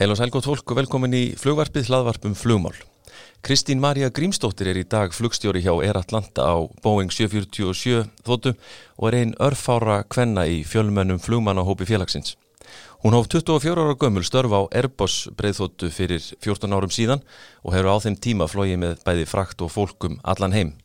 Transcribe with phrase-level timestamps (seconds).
[0.00, 2.72] Heil og sælgótt fólk og velkomin í flugvarpið hlaðvarpum flugmál.
[3.44, 8.54] Kristín Marja Grímsdóttir er í dag flugstjóri hjá Air Atlanta á Boeing 747 þóttu
[8.96, 12.38] og er einn örfára kvenna í fjölmennum flugmannahópi félagsins.
[13.04, 17.20] Hún hóf 24 ára gömul störf á Airbus breyðþóttu fyrir 14 árum síðan
[17.60, 20.76] og hefur á þeim tíma flóið með bæði frakt og fólkum allan heim.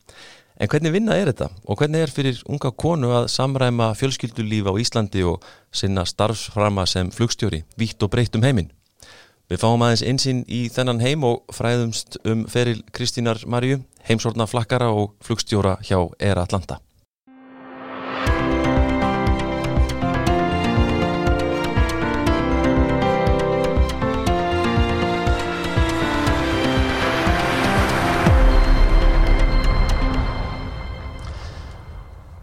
[0.60, 4.76] En hvernig vinna er þetta og hvernig er fyrir unga konu að samræma fjölskyldulíf á
[4.76, 5.40] Íslandi og
[5.72, 8.76] sinna starfsframa sem flugstjóri, vítt og breytt um heiminn?
[9.46, 14.88] Við fáum aðeins einsinn í þennan heim og fræðumst um feril Kristínar Marju, heimsorna flakkara
[14.90, 16.80] og flugstjóra hjá Air Atlanta.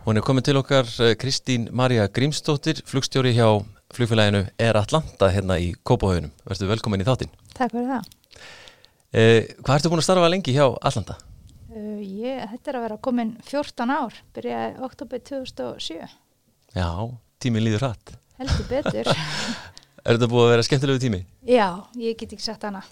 [0.06, 3.48] Hún er komin til okkar eh, Kristín Marja Grímsdóttir, flugstjóri hjá
[3.96, 6.32] flugfélaginu Air Atlanta hérna í Kópahauðunum.
[6.48, 7.32] Verður velkomin í þáttinn.
[7.56, 8.08] Takk fyrir það.
[9.12, 11.18] Eh, hvað ertu búin að starfa lengi hjá Atlanta?
[11.72, 16.08] Uh, ég, þetta er að vera komin 14 ár, byrjaði oktober 2007.
[16.76, 16.88] Já,
[17.40, 18.14] tíminn líður hratt.
[18.40, 19.12] Heldur betur.
[20.04, 21.22] er þetta búið að vera skemmtilegu tími?
[21.48, 21.68] já,
[22.00, 22.82] ég get ekki sagt hana.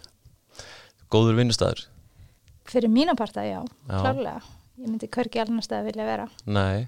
[1.12, 1.86] Góður vinnustæður?
[2.70, 3.96] Fyrir mína parta, já, Já.
[3.98, 4.40] klárlega.
[4.80, 6.28] Ég myndi hvergi alveg stað vilja vera.
[6.48, 6.86] Nei.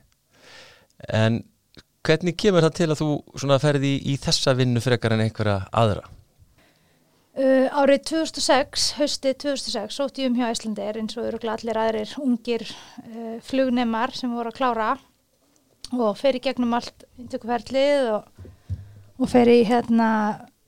[1.12, 1.42] En
[2.06, 6.08] hvernig kemur það til að þú ferði í, í þessa vinnu frekar en einhverja aðra?
[7.32, 12.10] Uh, árið 2006, haustið 2006, sótti ég um hjá Íslandir eins og öruglega allir aðrir
[12.20, 14.88] ungir uh, flugnemar sem voru að klára
[15.96, 18.50] og fer í gegnum allt inntökuferlið og,
[19.16, 20.10] og fer í hérna,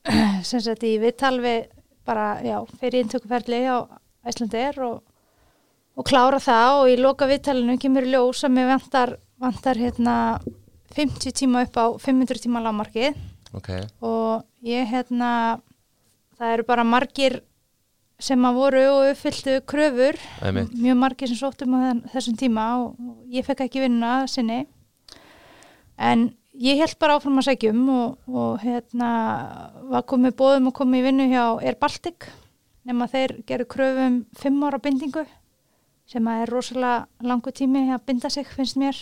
[0.49, 1.57] sem sagt í viðtalvi
[2.09, 3.79] bara, já, fer í inntökuferlið á
[4.33, 4.99] Íslandir og,
[6.01, 10.17] og klára það og í loka viðtalinu kemur í ljós að mér vantar, vantar hérna
[10.95, 13.17] 50 tíma upp á 500 tíma lámarkið
[13.55, 13.69] Ok.
[14.03, 15.61] og ég hérna
[16.39, 17.41] það eru bara margir
[18.19, 20.71] sem að voru og uppfylltu kröfur Einmitt.
[20.75, 22.97] mjög margir sem sóttum á þenn- þessum tíma og
[23.31, 24.67] ég fekk ekki vinna sinni
[25.99, 29.11] en ég held bara áfram að segjum og, og hérna
[29.91, 32.29] var komið bóðum og komið í vinnu hjá Air Baltic
[32.87, 35.25] nema þeir geru kröfum fimm ára bindingu
[36.07, 38.99] sem að er rosalega langu tími að binda sig finnst mér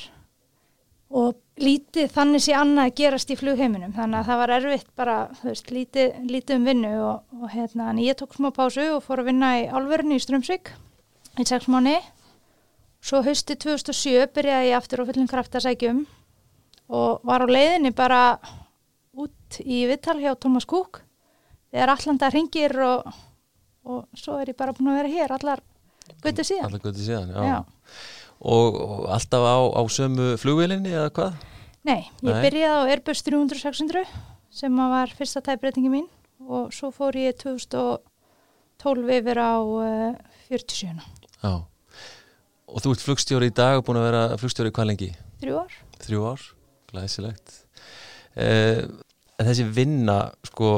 [1.13, 5.17] og lítið þannig sé annað að gerast í flugheiminum þannig að það var erfitt bara
[5.43, 9.23] veist, lítið, lítið um vinnu og, og hérna, en ég tók smá pásu og fór
[9.23, 10.73] að vinna í álverðinu í Strömsvík
[11.39, 11.95] í sex mánu
[13.03, 16.05] svo hausti 2007 byrjaði ég aftur á fullum kraft að sækjum
[16.93, 18.23] og var á leiðinni bara
[19.17, 21.03] út í vittal hjá Thomas Cook
[21.73, 23.07] þegar allanda ringir og,
[23.89, 25.63] og svo er ég bara búin að vera hér allar
[26.23, 27.71] götu síðan Alltaf götið síðan.
[28.43, 31.41] Og, og alltaf á, á sömu flugvélinni eða hvað?
[31.83, 32.43] Nei, ég Nei.
[32.45, 34.07] byrjaði á Airbus 300-600
[34.55, 36.05] sem var fyrsta tæbreytingi mín
[36.47, 40.13] og svo fór ég 2012 yfir á uh,
[40.47, 40.93] 47.
[41.43, 41.55] Já.
[42.73, 45.09] Og þú ert flugstjóri í dag og búin að vera flugstjóri hvað lengi?
[45.43, 45.75] Þrjú ár.
[46.05, 46.45] Þrjú ár,
[46.93, 47.57] glæsilegt.
[48.39, 48.85] Eh,
[49.37, 50.17] en þessi vinna,
[50.47, 50.71] sko,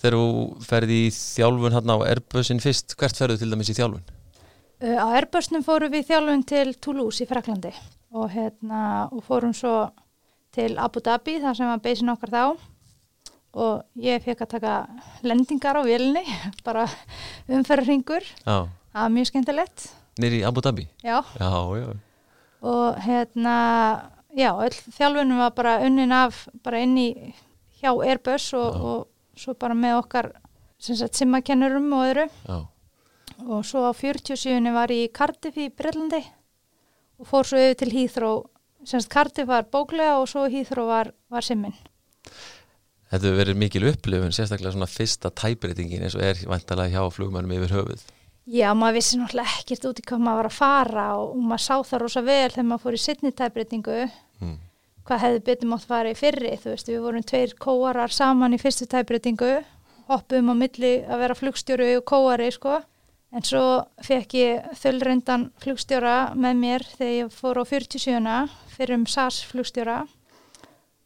[0.00, 0.28] þegar þú
[0.64, 4.06] ferði í þjálfun hann á Airbusin fyrst, hvert ferðu til dæmis í þjálfun?
[4.80, 7.74] Uh, á Airbusnum fórum við þjálfun til Toulouse í Fraklandi
[8.14, 9.90] og, hérna, og fórum svo
[10.54, 12.42] til Abu Dhabi þar sem var beisin okkar þá
[13.60, 14.74] og ég fekk að taka
[15.26, 16.22] lendingar á vélni,
[16.66, 16.84] bara
[17.50, 18.68] umferðarringur, Já.
[18.92, 19.86] það var mjög skemmtilegt.
[20.22, 20.84] Nýri í Abu Dhabi?
[21.02, 21.50] Já, Já,
[21.80, 21.88] já.
[22.62, 23.56] og hérna
[24.36, 24.50] já,
[24.94, 27.08] þjálfunum var bara unnin af bara inn í
[27.80, 30.30] hjá Airbus og, og svo bara með okkar
[30.80, 32.58] sem sagt simmakennurum og öðru Já,
[33.48, 34.60] og svo á 47.
[34.74, 36.20] var ég í Cardiff í Breitlandi
[37.20, 38.44] og fór svo yfir til Heathrow
[38.84, 41.74] sem sagt Cardiff var bóklega og svo Heathrow var, var simmin
[43.10, 47.56] Þetta hefur verið mikil upplifun, sérstaklega svona fyrsta tæbreytingin eins og er vantalega hjá flugmannum
[47.56, 48.04] yfir höfuð.
[48.46, 51.64] Já, maður vissi náttúrulega ekkert út í hvað maður var að fara og, og maður
[51.64, 53.98] sá það rosa vel þegar maður fór í sittni tæbreytingu
[54.40, 54.54] Mm.
[55.04, 58.60] hvað hefði betur mátt fara í fyrri þú veist, við vorum tveir kóarar saman í
[58.62, 59.50] fyrstu tæbreytingu
[60.08, 62.78] hoppum á milli að vera flugstjóri og kóari sko,
[63.30, 63.64] en svo
[64.02, 70.00] fekk ég þöllröndan flugstjóra með mér þegar ég fór á 47 fyrir um SAS flugstjóra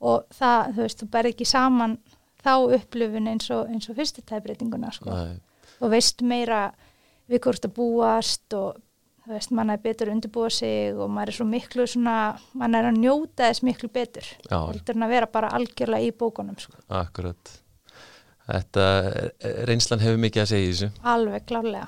[0.04, 1.98] og það, þú veist, þú berði ekki saman
[2.44, 5.36] þá upplifun eins og, eins og fyrstu tæbreytinguna sko Nei,
[5.80, 6.66] og veist meira
[7.30, 8.80] við hvort að búast og
[9.24, 12.16] þú veist, mann er betur að undirbúa sig og maður er svo miklu svona,
[12.56, 16.16] mann er að njóta þess miklu betur já, heldur en að vera bara algjörlega í
[16.16, 16.76] bókunum sko.
[16.88, 17.60] akkurat.
[18.44, 18.82] Þetta,
[19.40, 20.90] eh, reynslan hefur mikið að segja í þessu.
[21.14, 21.86] alveg klárlega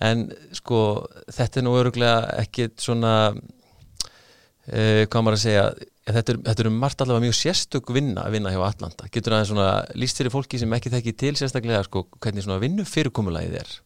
[0.00, 5.64] En sko, þetta er nú öruglega ekkit svona uh, hvað maður að segja
[6.10, 9.36] þetta er, þetta er um margt allavega mjög sérstök vinna að vinna hjá Atlanta, getur
[9.36, 9.68] aðeins svona
[9.98, 13.76] líst fyrir fólki sem ekki þekki til sérstaklega sko, hvernig svona vinnu fyrirkomulagið er?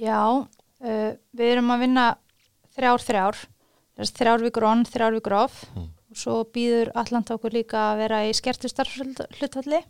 [0.00, 2.06] Já, uh, við erum að vinna
[2.74, 3.42] þrjár þrjár.
[3.94, 5.60] Þrjár vikur on, þrjár vikur off.
[5.74, 5.90] Mm.
[6.14, 9.80] og svo býður Atlanta okkur líka að vera í skertustarfhlutvalli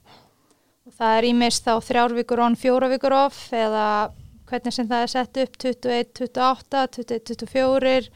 [0.85, 3.89] og það er ímist þá þrjár vikur on, fjóra vikur off eða
[4.55, 8.07] hvernig sem það er sett upp 21, 28, 21, 24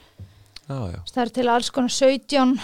[0.68, 2.56] Já, já, það er til alls konar 17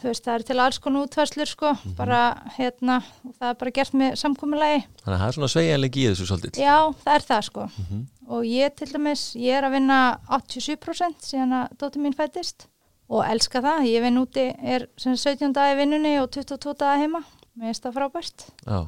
[0.00, 2.20] þú veist, það er til alls konar útfærslur sko, bara
[2.56, 3.00] hérna
[3.36, 6.60] það er bara gert með samkominlegi þannig að það er svona sveigjanleiki í þessu svolítið.
[6.62, 7.66] Já, það er það sko.
[7.82, 8.04] Mhm.
[8.30, 9.98] og ég til dæmis, ég er að vinna
[10.30, 12.68] 87% síðan að dóttir mín fættist
[13.10, 17.02] og elska það, ég vinn úti er sem sagt 17 dagi vinnunni og 22 dagi
[17.04, 17.24] heima,
[17.58, 18.46] mér finnst það frábært.
[18.62, 18.80] Já,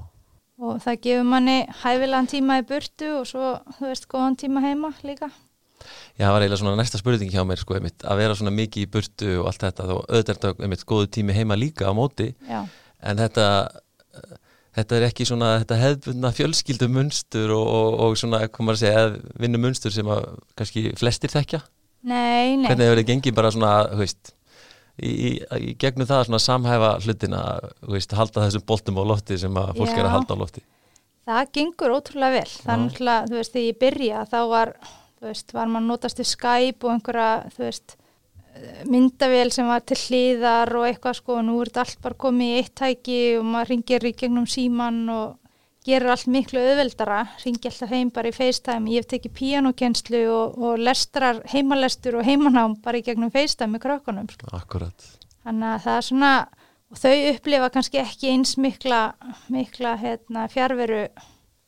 [0.63, 4.93] og það gefur manni hæfilegan tíma í burtu og svo, þú veist, góðan tíma heima
[5.07, 5.31] líka.
[6.15, 8.85] Já, það var eiginlega svona næsta spurning hjá mér sko, einmitt, að vera svona mikið
[8.85, 12.29] í burtu og allt þetta þó auðvitað þetta einmitt góðu tími heima líka á móti.
[12.47, 12.61] Já,
[13.03, 13.47] en þetta
[14.77, 19.07] þetta er ekki svona þetta hefðbundna fjölskyldu munstur og, og, og svona, komar að segja,
[19.43, 21.63] vinnu munstur sem að kannski flestir þekkja.
[22.03, 22.67] Nei, nei.
[22.67, 24.33] Hvernig hefur þið gengið bara svona, þú veist
[25.01, 25.31] í, í,
[25.71, 27.43] í gegnum það svona samhæfa hlutina,
[27.89, 30.15] veist, halda þessum boltum á lofti sem að fólk er að Já.
[30.19, 30.65] halda á lofti
[31.23, 32.51] Það gengur ótrúlega vel.
[32.51, 32.77] Já.
[32.83, 34.73] náttúrulega, þú veist, þegar ég byrja þá var,
[35.21, 37.95] þú veist, var maður notast við Skype og einhverja, þú veist,
[38.91, 42.51] myndavél sem var til hliðar og eitthvað sko og nú er þetta allt bara komið
[42.51, 45.39] í eitt tæki og maður ringir í gegnum síman og
[45.87, 48.91] gerir allt miklu auðveldara, ringi alltaf heim bara í FaceTime.
[48.93, 53.85] Ég hef tekið píanokenslu og, og lestrar, heimalestur og heimanám bara í gegnum FaceTime með
[53.87, 54.31] krökkunum.
[54.33, 54.51] Sko.
[54.59, 55.09] Akkurat,
[55.43, 56.33] Þannig að það er svona,
[56.93, 59.01] og þau upplifa kannski ekki eins mikla,
[59.51, 61.07] mikla hérna, fjárveru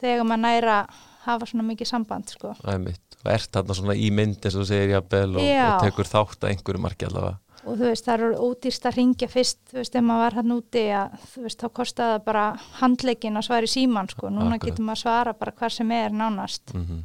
[0.04, 0.78] þegar maður næra
[1.24, 2.52] hafa svona mikið samband, sko.
[2.60, 5.46] það er mitt og ert þarna svona í mynd eins og þú segir jafnvel og,
[5.48, 9.28] og tekur þátt að einhverju marki allavega Og þú veist, það eru ódýrst að ringja
[9.32, 12.44] fyrst, þú veist, ef maður var hann úti að, þú veist, þá kostaði það bara
[12.80, 14.28] handleikin að svara í síman, sko.
[14.28, 14.64] Núna Akkurat.
[14.68, 16.74] getur maður svara bara hvar sem er nánast.
[16.74, 17.02] mm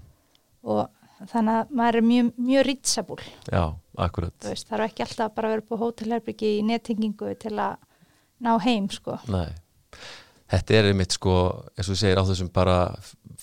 [0.70, 0.90] Og
[1.32, 3.64] þannig að maður er mjög, mjög rýtsabúl, Já,
[3.96, 7.32] akkurat þú veist, það eru ekki alltaf bara að vera upp á hótelherbyggi í nettingingu
[7.40, 7.78] til að
[8.44, 9.16] ná heim, sko.
[9.32, 9.48] Nei,
[10.52, 11.36] þetta er einmitt sko,
[11.76, 12.78] eins og þú segir á þessum bara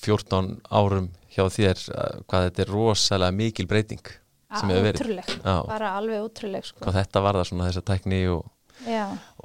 [0.05, 4.13] 14 árum hjá þér, uh, hvað þetta er rosalega mikil breyting
[4.61, 5.01] sem hefur verið.
[5.01, 6.83] Ótrúleg, Já, bara alveg ótrúleg, sko.
[6.85, 8.45] hvað þetta var það svona þessa tækni og,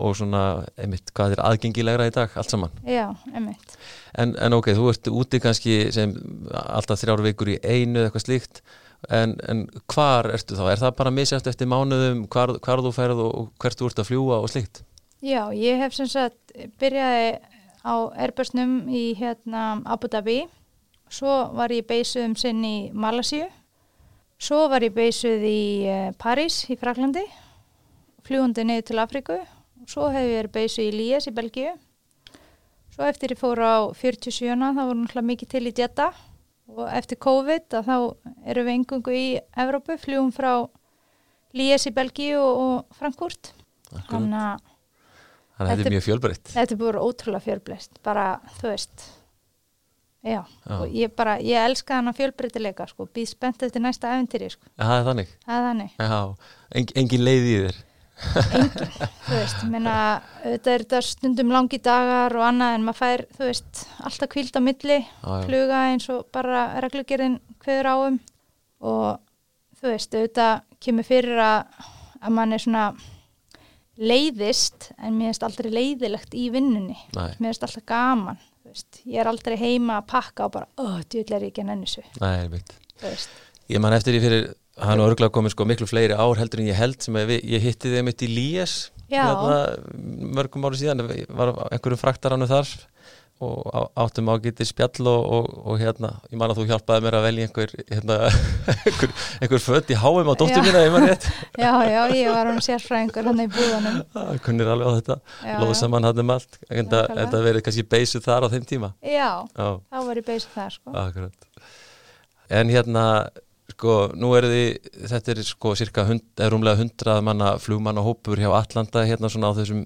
[0.01, 0.43] og svona
[0.77, 2.71] einmitt hvað er aðgengilegra í dag, allt saman.
[2.85, 3.75] já, einmitt.
[4.19, 6.13] En, en ok, þú ert úti kannski sem
[6.51, 8.61] alltaf þrjár vikur í einu eða eitthvað slíkt,
[9.09, 10.65] en, en hvar ertu þá?
[10.73, 14.01] Er það bara misjæft eftir mánuðum, hvar, hvar þú ferð og, og hvert þú ert
[14.03, 14.83] að fljúa og slíkt?
[15.21, 17.39] Já, ég hef sem sagt byrjaði
[17.87, 17.93] á
[18.25, 20.41] Airbusnum í hérna Abu Dhabi,
[21.11, 23.47] svo var ég beisuð um sinn í Malasíu,
[24.41, 27.23] svo var ég beisuð í uh, París í Fraklandi,
[28.25, 29.37] fljúandi niður til Afríku,
[29.81, 31.75] og svo hef ég verið beisuð í Líes í Belgíu,
[32.91, 36.19] svo eftir ég fór á 47, þá voru náttúrulega mikið til í Jeddah
[36.71, 37.95] og eftir COVID þá
[38.47, 39.25] erum við engungu í
[39.59, 40.53] Evrópu, fljúum frá
[41.57, 43.51] Líes í Belgíu og, Akkurat.
[44.07, 44.69] þannig að
[45.67, 46.53] þetta er mjög fjölbreytt.
[46.53, 48.27] Þetta er bara ótrúlega fjölbreyst, bara,
[48.61, 49.03] þú veist,
[50.23, 50.75] já, Já.
[50.79, 54.97] og ég bara, ég elska hana fjölbreytileika, sko, býð spennt eftir næsta æfintýri, sko, það
[54.99, 55.31] er þannig.
[55.45, 56.19] það er þannig, Já,
[56.75, 57.79] en, engin leið í þér.
[58.21, 58.91] engin,
[59.25, 59.95] þú veist, menna,
[60.43, 64.53] þetta er þetta stundum langi dagar og annað en maður fær, þú veist, alltaf kvíld
[64.53, 68.19] á milli, Já, fluga eins og bara reglugerðin kveður áum
[68.81, 69.17] og
[69.81, 71.81] þú veist, auðvitað kemur fyrir að,
[72.21, 72.85] að mann er svona
[74.01, 76.95] leiðist en mér finnst aldrei leiðilegt í vinnunni.
[77.13, 78.39] Mér finnst alltaf gaman
[78.71, 79.01] veist.
[79.05, 82.03] ég er aldrei heima að pakka og bara, oh, djúl er ég ekki nenni þessu
[82.23, 82.47] nei,
[83.03, 83.37] veist.
[83.71, 84.47] Ég man eftir því fyrir,
[84.81, 87.63] hann er örgulega komið sko miklu fleiri ár heldur en ég held sem við, ég
[87.63, 88.75] hitti þið mitt í Líes
[89.11, 89.25] Já.
[90.39, 92.69] mörgum ári síðan, ég var á einhverjum fraktarannu þar
[93.41, 97.17] og á- áttum ágæti spjall og, og, og hérna, ég man að þú hjálpaði mér
[97.19, 98.17] að velja einhver, hérna,
[98.85, 100.65] einhver, einhver fött í háum á dóttur Já.
[100.67, 104.71] mína, ég man rétt, já, já, ég var hún sérfræðingur hann í búðunum það kunnir
[104.75, 105.19] alveg á þetta,
[105.49, 105.73] já.
[105.81, 108.93] saman hann um allt, en þetta verið kannski beysuð þar á þeim tíma.
[109.01, 109.69] já, Já.
[109.89, 110.93] þá var ég beysið það sko.
[111.01, 111.47] Akkurat.
[112.51, 113.05] En hérna,
[113.71, 118.37] sko, nú er þið, þetta er sko cirka hund, er rúmlega hundrað manna flugmanna hópur
[118.41, 119.85] hjá Atlanta hérna svona á þessum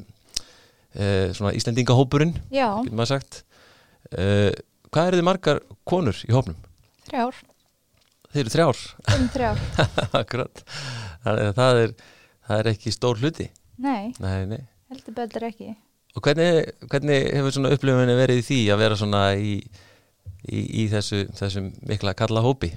[0.95, 3.41] eh, svona Íslendingahópurinn, já, getur maður sagt.
[4.11, 4.51] Eh,
[4.91, 6.57] hvað eru þið margar konur í hópnum?
[7.09, 7.41] þrjár,
[8.35, 8.79] Þið eru þrjár,
[9.15, 9.59] um þrjár
[10.21, 10.61] akkurat.
[11.23, 11.91] Það er,
[12.47, 13.45] það er ekki stór hluti.
[13.79, 14.61] nei, Nei, nei.
[14.91, 15.73] heldur betur ekki
[16.15, 19.53] Og hvernig, hvernig hefur svona upplifunni verið í því að vera svona í,
[20.47, 22.69] í, í þessu, þessum mikla kalla hópi?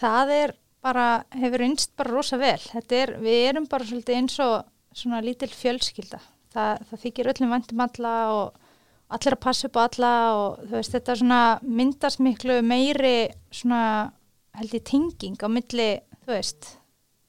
[0.00, 0.54] það er
[0.84, 1.04] bara,
[1.34, 4.56] hefur einst bara rosa vel þetta er, við erum bara svolítið eins og
[4.94, 6.18] svona lítil fjölskylda
[6.54, 8.62] það, það þykir öllum vandum alla og
[9.14, 13.18] allir að passa upp á alla og þú veist þetta svona myndast miklu meiri
[13.54, 13.82] svona
[14.58, 15.90] held ég tinging á milli
[16.24, 16.70] þú veist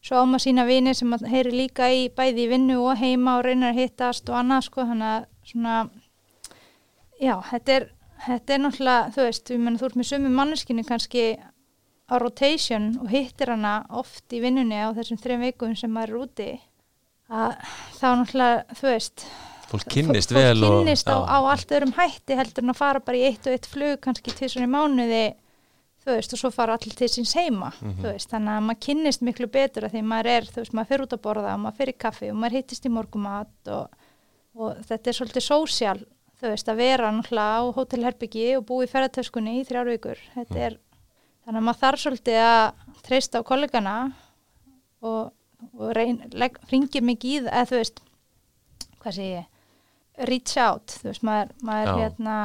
[0.06, 3.74] svo áma sína vini sem heyri líka í bæði í vinnu og heima og reynar
[3.74, 5.76] að hittast og annað sko þannig að svona
[7.22, 7.90] já þetta er
[8.26, 11.26] þetta er náttúrulega þú veist menn þú ert með sömu manneskinni kannski
[12.06, 16.22] á rotation og hittir hana oft í vinnunni á þessum þrejum vikum sem maður er
[16.22, 16.50] úti
[17.30, 19.26] þá náttúrulega þú veist
[19.72, 21.26] fólk kynnist fólk vel og- kynnist á, já.
[21.26, 24.32] á allt öðrum hætti heldur en að fara bara í eitt og eitt flug kannski
[24.32, 25.24] í mánuði
[26.06, 27.98] þú veist og svo fara allir til síns heima Mhm.
[28.04, 30.88] þú veist þannig að maður kynnist miklu betur að því maður er þú veist maður
[30.88, 33.90] fer út að borða og maður í kaffi og maður hittist í morgumat og,
[34.56, 36.06] og þetta er svolítið sósjál
[36.40, 40.54] þú veist að vera náttúrulega á hótelherbyggi og búa í ferðartöskunni í þrjár vikur þetta
[40.56, 40.62] Mm.
[40.62, 40.78] er
[41.48, 44.14] þannig að maður þarf svolítið að treysta á kollegana
[45.02, 45.32] og,
[45.76, 48.02] og ringir mikið í það eða þú veist
[49.02, 49.52] hvað sé ég
[50.24, 51.96] reach out, þú veist, maður, maður Já.
[52.00, 52.36] hérna,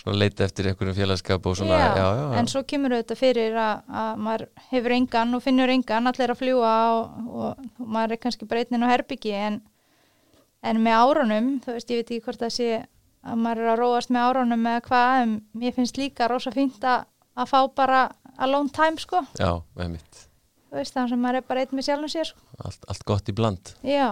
[0.00, 2.28] svona leita eftir einhverjum félagskap og svona, já, já, já.
[2.40, 6.40] en svo kemur auðvitað fyrir að, að maður hefur engan og finnur engan, allir að
[6.40, 9.58] fljúa og, og, og maður er kannski breytnin á herbyggi en,
[10.64, 12.70] en með árunum, þú veist, ég veit ekki hvort það sé
[13.28, 16.80] að maður er að róast með árunum eða hvað, en mér finnst líka rosa fínt
[16.88, 17.04] að,
[17.36, 18.06] að fá bara
[18.40, 20.27] alone time, sko, já, með mitt
[20.68, 23.30] þú veist, þannig sem maður er bara einn með sjálfum sér, sko, allt, allt gott
[23.30, 23.74] í bland.
[23.86, 24.08] Já,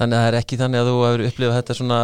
[0.00, 2.00] þannig að það er ekki þannig að þú hefur upplifað þetta svona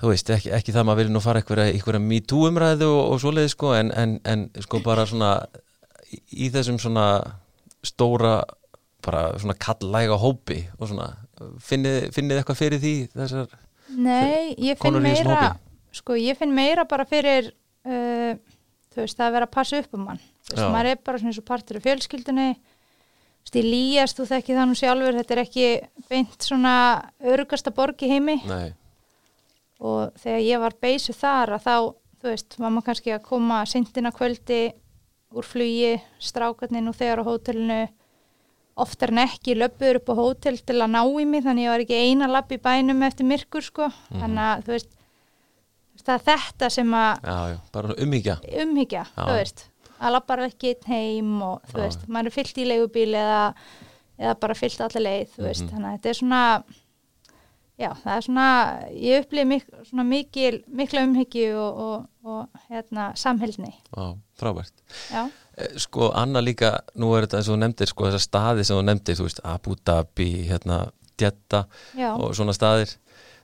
[0.00, 3.02] þú veist, ekki, ekki það maður vilja nú fara einhverja, einhverja me too umræðu og,
[3.14, 5.32] og svoleiði sko, en, en, en sko bara svona
[6.10, 7.06] í, þessum svona
[7.86, 8.38] stóra
[9.04, 11.10] bara svona kallæga hópi og svona,
[11.64, 13.58] finnið, finnið eitthvað fyrir því þessar,
[13.90, 15.54] Nei, ég finn meira
[15.96, 18.36] sko, ég finn meira bara fyrir uh,
[18.90, 20.72] þú veist, það að vera að passa upp um mann þú veist, Já.
[20.74, 22.48] maður er bara svona eins og partur af fjölskyldunni.
[23.40, 25.66] Þú veist, í Lías, þú þekki það nú sjálfur þetta er ekki
[26.10, 26.74] beint svona
[27.32, 28.36] örugasta borg í heimi.
[28.50, 28.72] Nei,
[29.80, 31.74] og þegar ég var beysu þar að þá,
[32.20, 34.60] þú veist, var maður kannski að koma sindina kvöldi
[35.30, 37.80] úr flugi, strákarnir nú þegar á hótelinu.
[38.80, 41.82] Oftar en ekki löpuður upp á hótel til að ná í mig þannig ég var
[41.84, 43.88] ekki eina lapp í bænum eftir myrkur sko.
[44.08, 44.92] Þannig að þú veist
[46.10, 48.36] það er þetta sem að já, já, bara umhyggja.
[48.64, 49.64] Umhyggja, þú veist.
[50.00, 51.82] Að lappar ekki heim og þú Já.
[51.84, 53.40] veist maður er fyllt í leigubíl eða,
[54.18, 55.66] eða bara fyllt allir leið, þú veist.
[55.66, 55.72] Mhm.
[55.74, 56.42] þannig að þetta er svona
[57.80, 58.46] já, það er svona,
[58.92, 64.74] ég upplýði mik svona mikil, mikla umhyggju og, og, og hérna, samhildni já, frábært.
[65.12, 65.28] Já,
[65.60, 68.78] Eh, Sko, Anna líka, nú er þetta eins og þú nefndir sko, þessar staði sem
[68.78, 70.76] þú nefndir, þú veist Abu Dhabi, hérna,
[71.20, 72.94] já, og svona staðir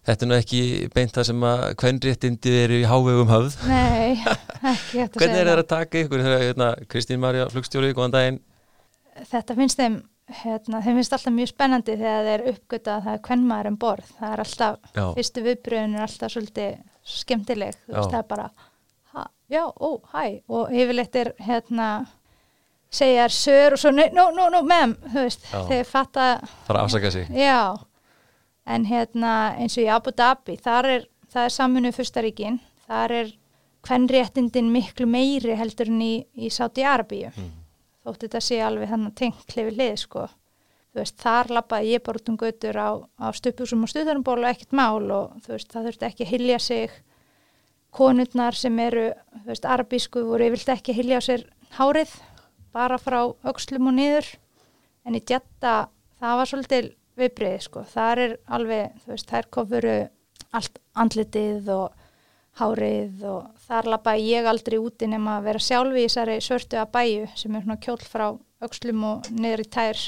[0.06, 0.58] Þetta er nú ekki
[0.94, 3.56] beint það sem að kvennréttindi eru í hávegum höfð.
[3.66, 4.12] Nei
[4.72, 5.62] ekki hægt að Hvernig segja er það það.
[5.62, 6.22] að taka ykkur?
[6.26, 8.38] Þegar hérna, Kristín Marja, flugstjóri, góðan daginn.
[9.32, 9.96] Þetta finnst þeim
[10.42, 14.12] hérna, þeim finnst alltaf mjög spennandi þegar þeir uppgöta að það er kvennmaður en borð.
[14.20, 16.78] Það er alltaf, Já, fyrstu viðbröðin er alltaf svolítið
[17.16, 18.46] skemmtileg, þú veist það er bara
[19.14, 20.24] ha, já, ó, hæ.
[20.50, 21.90] Og yfirleitt er hérna
[22.96, 26.26] segja þær sör og svo no, no, no, mem, þú veist, þeir fatta
[26.66, 27.30] fara að afsaka sig.
[27.34, 27.74] Já
[28.66, 33.34] en hérna eins og í Abu Dhabi þar er, það er saminu fyrstaríkin þar er
[33.86, 37.30] kvennréttindin miklu meiri heldur en í, í Sáti Arabíu.
[37.30, 37.54] Mm.
[38.06, 40.26] þótt þetta sé alveg þannig tengt hlifið hlið sko.
[40.94, 44.52] Þú veist, þar lappaði ég bara út um götur á, á stupusum og stuðarumbólu og
[44.52, 46.94] ekkert mál og þú veist, það þurfti ekki að hilja sig.
[47.96, 49.08] Konurnar sem eru
[49.42, 51.44] þú veist, arabísku voru yfirlt ekki að hilja á sér
[51.76, 52.14] hárið
[52.76, 54.30] bara frá öxlum og niður.
[55.06, 55.74] En í djetta
[56.20, 59.96] það var svolítil viðbrið sko, þar er alveg þú veist, þær kofuru
[60.56, 62.04] allt andlitið og
[62.56, 66.92] hárið og þar lappaði ég aldrei úti nema að vera sjálfi í þessari svörtu að
[66.94, 68.28] bæju sem er svona kjóll frá
[68.64, 70.04] öxlum og niður í tær.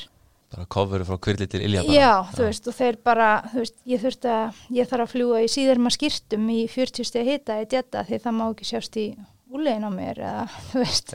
[0.48, 1.96] Bara kofuru frá kvirli til ilja bara.
[1.98, 5.42] Já, þú veist, og þeir bara, þú veist, ég þurfti að, ég þarf að fljúa
[5.44, 9.06] í síðarma skýrtum í 40 steg hita í djetta því það má ekki sjást í
[9.52, 11.12] úlegin á mér eða, þú veist,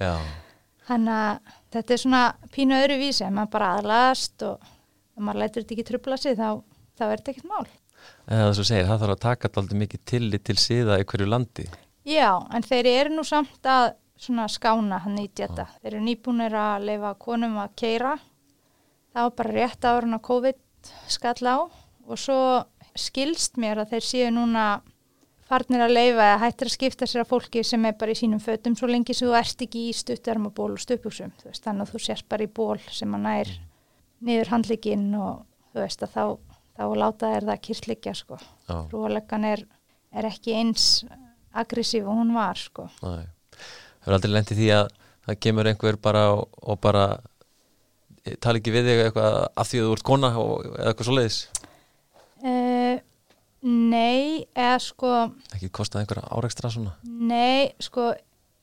[0.86, 2.24] þannig að þetta er svona
[2.54, 4.70] pínu öðru vísi, maður bara aðlast og
[5.14, 6.50] ef maður lætur þetta ekki trubla sig þá,
[6.98, 7.66] þá er þetta ekkert mál.
[8.28, 11.68] það svo segir, það þarf að taka alltaf mikið tillit til síða í hverju landi
[12.04, 15.70] Já, en þeir eru nú samt að svona skána hann í djetta.
[15.82, 18.18] Þeir eru nýbúnir að leifa konum að keira.
[19.14, 22.40] Það var bara rétt ára að COVID skall á og svo
[23.00, 24.66] skilst mér að þeir séu núna
[25.48, 28.42] farnir að leifa eða hættir að skipta sér að fólki sem er bara í sínum
[28.44, 31.32] fötum svo lengi sem þú ert ekki í stuttarmaból og.
[31.46, 33.54] Veist, þannig að þú sérst bara í ból sem að nær
[34.24, 36.26] niður handlikinn og þú veist að þá,
[36.78, 38.40] þá láta þér það kyrtlikja sko.
[38.70, 39.66] Já, Rúaleggan er,
[40.14, 40.88] er ekki eins
[41.54, 42.90] aggressív og hún var sko.
[43.04, 43.30] næ
[44.04, 44.88] Það er aldrei lent í því að
[45.24, 47.06] það kemur einhver bara og, og bara
[48.44, 51.16] tala ekki við þig eitthvað af því að þú ert kona og, eða eitthvað svo
[51.18, 51.40] leiðis
[52.44, 52.96] uh,
[53.64, 55.14] nei, eða sko
[55.56, 58.12] ekki kostað einhverja áreikstra svona nei, sko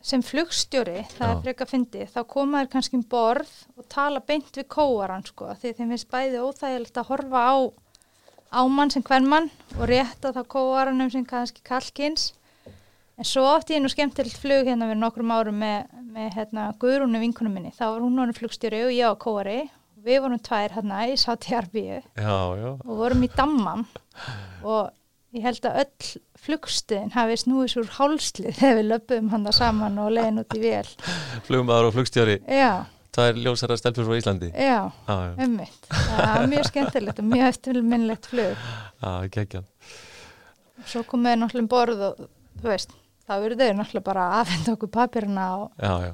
[0.01, 1.31] sem flugstjóri, það Já.
[1.35, 5.51] er frekar fyndi þá koma þér kannski um borð og tala beint við kóaran sko,
[5.61, 7.57] því þeim finnst bæði óþægilegt að horfa á
[8.51, 12.31] ámann sem hvern mann og rétta þá kóaranum sem kannski kalkins
[13.21, 17.21] en svo átti ég nú skemmtilegt flug hérna fyrir nokkrum árum með, með hérna, Guðrúnu
[17.21, 19.59] vinkunum minni, þá var hún honum flugstjóri og ég á kóari.
[20.01, 23.83] Við vorum tvær hérna í Sáti Arbíu já, já, og vorum í Dammam
[24.65, 24.89] og
[25.37, 29.99] ég held að öll flugstuðin hafi snúið svo hálslið þegar við löpum hann það saman
[30.03, 30.89] og leiðin út í vél.
[31.47, 32.39] Flugmaður og flugstjóri.
[32.51, 32.71] Já,
[33.15, 34.49] það er ljósara stelpur frá Íslandi.
[34.55, 38.65] Já, já, ummitt það er mjög skemmtilegt og mjög eftirminnlegt flug.
[39.05, 39.63] Já, geggja
[40.89, 42.21] svo komum við náttúrulega um borð og
[42.63, 42.93] þú veist,
[43.29, 46.13] þá eru þau náttúrulega bara að afhenda okkur papirina og já, já,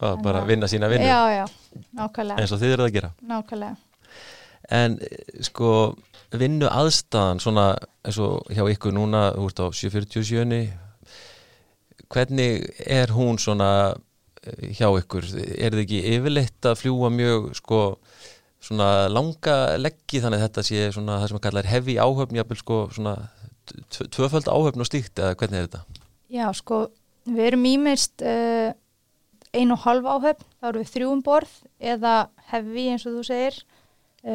[0.00, 1.04] og bara að- vinna sína vinnu.
[1.04, 1.44] Já, já,
[1.98, 2.38] nákvæmlega.
[2.40, 3.10] Eins og þið eru að gera.
[3.28, 3.76] Nákvæmlega.
[4.70, 5.68] En eh, sko
[6.36, 7.70] vinnu aðstæðan svona
[8.04, 10.58] eins og hjá ykkur núna þú ert á 747
[12.08, 13.70] hvernig er hún svona
[14.44, 15.26] eh, hjá ykkur?
[15.58, 17.80] Er þið ekki yfirleitt að fljúa mjög sko
[18.64, 22.40] svona langa leggi þannig að þetta sé svona það sem að kalla er hefi áhöfn
[22.40, 23.14] jafnvel sko svona
[23.94, 26.02] tv- tvöföld áhöfn og stíkt eða hvernig er þetta?
[26.28, 26.82] Já, sko,
[27.28, 28.72] við erum ímest uh,
[29.56, 32.16] ein og halv áhöfn, þá erum við þrjúum borð eða
[32.50, 33.60] hefi eins og þú segir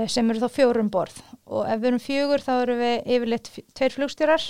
[0.07, 3.95] sem eru þá fjórum borð og ef við erum fjögur þá erum við yfirleitt tveir
[3.97, 4.45] flugstjórar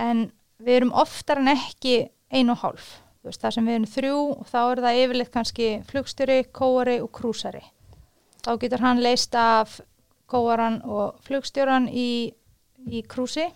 [0.00, 0.26] en
[0.64, 1.96] við erum oftar en ekki
[2.34, 2.86] ein og hálf.
[3.24, 7.10] Veist, það sem við erum þrjú og þá er það yfirleitt kannski flugstjóri, kóari og
[7.14, 7.62] krúsari.
[8.44, 9.78] Þá getur hann leist af
[10.28, 12.32] kóaran og flugstjóran í,
[12.88, 13.46] í krúsi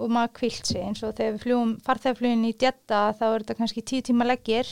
[0.00, 3.58] og maður kvilt sig eins og þegar við fljúum farþegaflugin í djetta þá er þetta
[3.58, 4.70] kannski tíu tíma leggir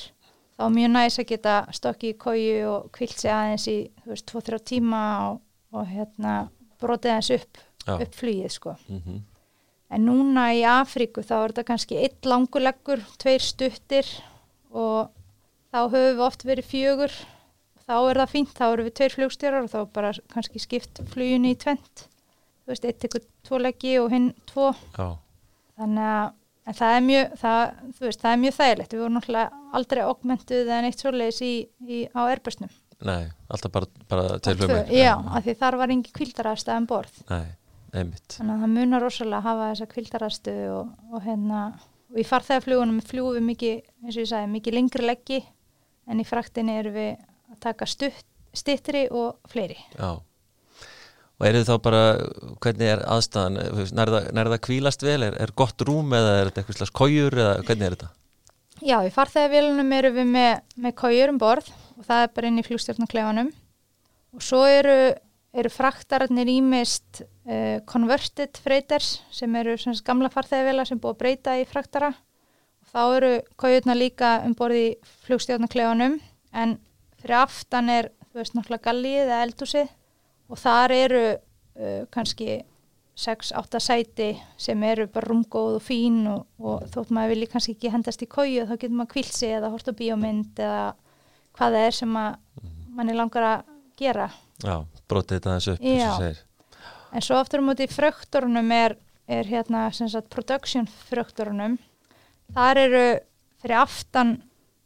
[0.59, 4.13] þá er mjög næs að geta stokki í kóju og kvilt sig aðeins í þú
[4.13, 5.41] veist, tvo, þrjá tíma og,
[5.73, 6.37] og hérna
[6.83, 7.61] brotið aðeins upp,
[7.99, 8.79] upp flugið sko.
[8.91, 9.21] Mm
[9.89, 14.09] En núna í Afríku þá er þetta kannski eitt languleggur, tveir stuttir
[14.69, 15.09] og
[15.73, 17.15] þá höfum við oft verið fjögur.
[17.89, 21.55] Þá er það fínt, þá eru við tveir flugstjórar og þá bara kannski skipt fluginu
[21.55, 22.05] í tvent.
[22.05, 24.75] Þú veist, eitt ykkur tvo leggi og hinn tvo.
[24.99, 25.17] Já,
[25.79, 26.35] Þannig að
[26.69, 27.61] en það er mjög, það,
[28.03, 28.95] veist, það er mjög þægilegt.
[28.95, 31.53] Við vorum náttúrulega aldrei augmentuð eða neitt svoleiðis í,
[31.89, 32.75] í, á erbæsnum.
[33.09, 37.21] nei, alltaf bara, bara tveir flugmenn Já, af því þar var engin kvildaraðstæð um borð.
[37.29, 37.45] Nei,
[37.95, 41.61] einmitt Þannig að það munar rosalega að hafa þessa kvildarastu og, og hérna
[42.09, 45.43] og í farþæðaflugunum fljúum við mikið, eins og ég sagði, mikið lengri leggi
[46.09, 47.13] en í fraktinni erum við
[47.53, 48.25] að taka stutt,
[48.57, 49.79] stittri og fleiri.
[49.95, 50.19] Já
[51.39, 52.05] Og er þið þá bara,
[52.65, 53.59] hvernig er aðstæðan,
[53.95, 57.53] nærða, nærða kvílast vel, er, er gott rúm eða er þetta eitthvað slags kójur eða
[57.63, 58.09] hvernig er þetta?
[58.79, 60.51] Já, í farþæðavélunum erum við með,
[60.83, 63.51] með kójur um borð og það er bara inn í flugstjórnarklefanum
[64.35, 64.97] og svo eru,
[65.55, 71.57] eru fraktararnir ímist uh, converted freighters sem eru sem gamla farþæðavélar sem búið að breyta
[71.59, 72.13] í fraktara.
[72.83, 74.89] Og þá eru kójurnar líka um borð í
[75.27, 76.19] flugstjórnarklefanum
[76.55, 76.77] en
[77.23, 79.95] fyrir aftan er, þú veist, náttúrulega gallið eða eldúsið
[80.49, 82.63] og þar eru uh, kannski
[83.19, 84.29] 6-8 sæti
[84.61, 88.29] sem eru bara rúmgóð og fín og, og þótt maður vilji kannski ekki hendast í
[88.31, 90.85] kóju þá getur maður kvilt sig eða hort á bíómynd eða
[91.59, 92.37] hvað það er sem að
[92.99, 94.29] manni langar að gera.
[94.63, 94.77] Já,
[95.11, 95.83] brotið þetta aðeins upp,
[96.23, 96.39] segir.
[97.11, 98.95] en svo aftur á móti í fröktorunum er,
[99.27, 101.79] er hérna sagt production fröktorunum.
[102.55, 103.05] Þar eru
[103.63, 104.37] fyrir aftan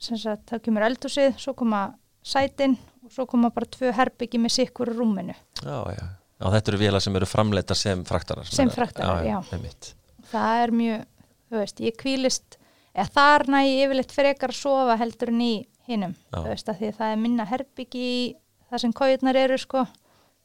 [0.01, 1.85] sagt það kemur eldhúsið svo koma
[2.25, 2.79] sætin
[3.13, 6.05] svo koma bara tvö herbyggi með sikkur rúminu Já, já.
[6.43, 8.49] Já, þetta eru vélar sem eru framleitar sem fraktarar.
[8.51, 9.37] Sem fraktarar, já.
[9.55, 9.93] einmitt.
[10.33, 11.05] það er mjög,
[11.53, 12.57] þú veist, ég kvílist
[12.93, 15.53] eða þar næ ég yfirleitt frekar að sofa heldur en í
[15.89, 16.39] hinnum Já.
[16.41, 18.23] þú veist, að því að það er minna herbyggi í
[18.71, 19.85] það sem kójurnar eru, sko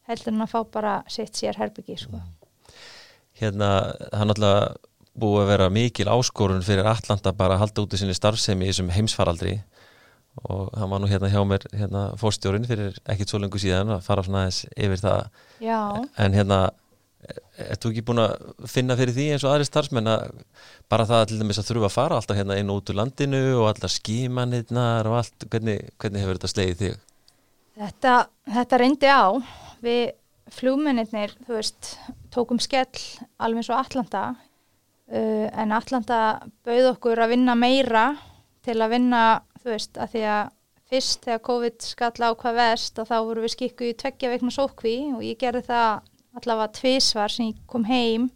[0.07, 2.21] heldur en að fá bara sitt sér herbyggi, sko
[3.37, 3.71] Hérna,
[4.09, 4.61] það er náttúrulega
[5.17, 8.71] búið að vera mikil áskorun fyrir Atlanta bara að halda út í sinni starfsemi í
[8.71, 9.86] þessum heimsfaraldri og
[10.43, 14.25] það var nú hérna hjá mér hérna fórstjórin fyrir ekkit svo lengur síðan að fara
[14.25, 15.31] svona aðeins yfir það.
[15.63, 15.79] Já,
[16.25, 16.59] en hérna
[17.57, 18.35] ert þú ekki búin að
[18.69, 20.37] finna fyrir því eins og aðri starfsmenn að
[20.91, 23.41] bara það til dæmis að þurfa að fara alltaf hérna inn og út úr landinu
[23.57, 27.03] og alltaf skímanirnar og allt, hvernig, hvernig hefur þetta slegið þig?
[27.77, 28.13] þetta,
[28.53, 29.25] þetta reyndi á.
[29.83, 30.03] Við
[30.57, 31.93] flugmennir, þú veist
[32.33, 32.87] tókum skell
[33.41, 36.19] alveg eins og Atlanta uh, en Atlanta
[36.65, 38.07] bauð okkur að vinna meira
[38.67, 39.23] til að vinna,
[39.67, 40.53] þú veist, að því að
[40.87, 44.53] fyrst þegar COVID skall á hvað vest og þá voru við skikku í tveggja veikna
[44.55, 45.89] sókví og ég gerði það
[46.37, 48.29] allavega tvísvar sem ég kom heim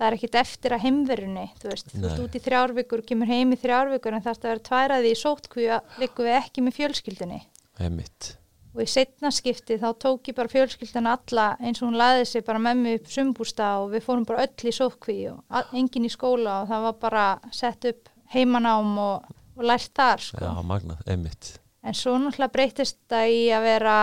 [0.00, 2.10] það er ekkit eftir að heimverunni þú veist, þú Nei.
[2.10, 5.66] ert út í þrjárvíkur kemur heim í þrjárvíkur en þarf að vera tværaði í sótkví
[5.74, 7.40] að liggum við ekki með fjölskyldunni
[7.80, 8.30] Einmitt.
[8.70, 12.46] og í setna skipti þá tók ég bara fjölskyldan alla eins og hún laði sig
[12.46, 16.12] bara með mig upp sumbústa og við fórum bara öll í sótkví og engin í
[16.12, 19.28] skóla og það var bara sett upp heimanám og,
[19.60, 20.44] og lært þar sko.
[20.44, 21.52] Já, magnað, einmitt.
[21.84, 23.96] en svo náttúrulega breytist það í að vera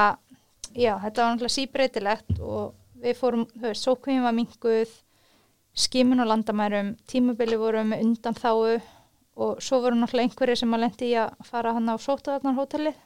[0.73, 4.93] já, þetta var náttúrulega síbreytilegt og við fórum, þú veist, sótkvíðin var minguð
[5.77, 8.79] skimin á landamærum tímabili voru með undan þáu
[9.37, 12.97] og svo voru náttúrulega einhverju sem að lendi í að fara hann á sótaðarnarhótelið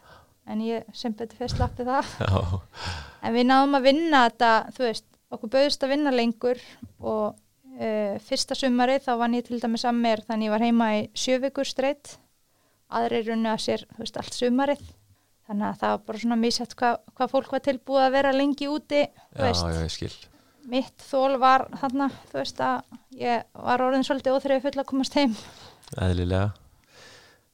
[0.51, 2.61] en ég sem betur fyrst lappi það Já,
[3.27, 6.63] en við náðum að vinna þetta þú veist, okkur bauðist að vinna lengur
[6.99, 10.89] og uh, fyrsta sumari þá vann ég til dæmis að mér þannig ég var heima
[10.97, 12.15] í sjövikur streitt
[12.99, 14.81] aðri runni að sér, veist, allt sumarið
[15.47, 18.69] þannig að það var bara svona mísætt hvað hva fólk var tilbúið að vera lengi
[18.71, 20.19] úti já, já, ég
[20.71, 25.17] mitt þól var þarna, þú veist að ég var orðin svolítið óþrifið full að komast
[25.17, 25.35] heim
[25.99, 26.53] Eðlilega.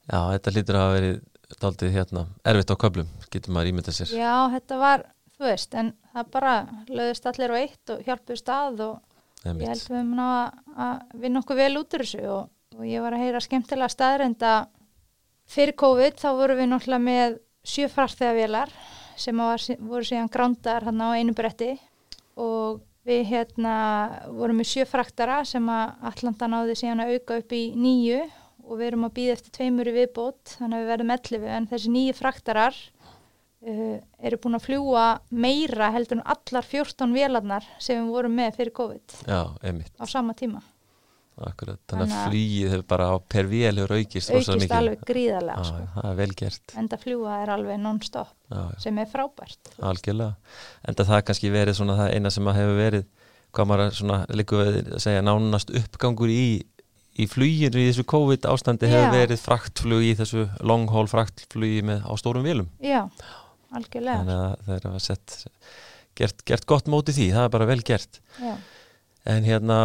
[0.08, 1.16] Já, þetta lítur að verið
[1.62, 4.12] daldið hérna erfitt á köflum, getur maður ímyndað sér.
[4.14, 5.04] já, þetta var,
[5.36, 6.54] þú veist, en það bara
[6.88, 8.94] löðist allir á eitt og hjálpuð stað og
[9.42, 9.68] ég Einmitt.
[9.72, 13.16] held við ná að, að vinna okkur vel út úr þessu og, og ég var
[13.16, 14.52] að heyra skemmtilega staðrenda
[15.48, 18.72] fyrir COVID þá vorum við náttúrulega með sjö farþegavélar
[19.18, 21.74] sem var, voru síðan grándar hann á einu bretti
[22.38, 23.76] og við hérna
[24.36, 28.20] vorum með sjö fraktara sem að Atlanta náði síðan að auka upp í nýju
[28.68, 31.68] og við erum að býða eftir tveimur í viðbót þannig að við verðum 11 en
[31.70, 38.02] þessi nýju fraktarar uh, eru búin að fljúa meira heldur en allar 14 vélarnar sem
[38.02, 40.62] við vorum með fyrir COVID Já, á sama tíma.
[41.46, 41.78] Akkurat.
[41.90, 44.32] Þannig að flýið hefur bara á per vél hefur aukist.
[44.32, 45.82] Aukist alveg gríðarlega sko.
[45.94, 46.74] það er vel gert.
[46.80, 48.32] En það fljúa er alveg non-stop
[48.82, 49.72] sem er frábært.
[49.90, 50.56] Algjörlega.
[50.88, 53.06] Enda það kannski verið svona það eina sem að hefur verið,
[53.56, 56.46] hvað maður svona við að segja, nánast uppgangur í,
[57.18, 62.02] í fluginu í þessu COVID ástandi hefur verið fraktflug í þessu long haul fraktflugi með
[62.08, 62.70] á stórum vélum.
[62.82, 63.04] Já,
[63.74, 64.24] algjörlega.
[64.24, 65.38] Þannig að það er að sett,
[66.18, 68.20] gert, gert gott móti því, það er bara vel gert.
[68.42, 68.54] Já.
[69.28, 69.78] En hérna,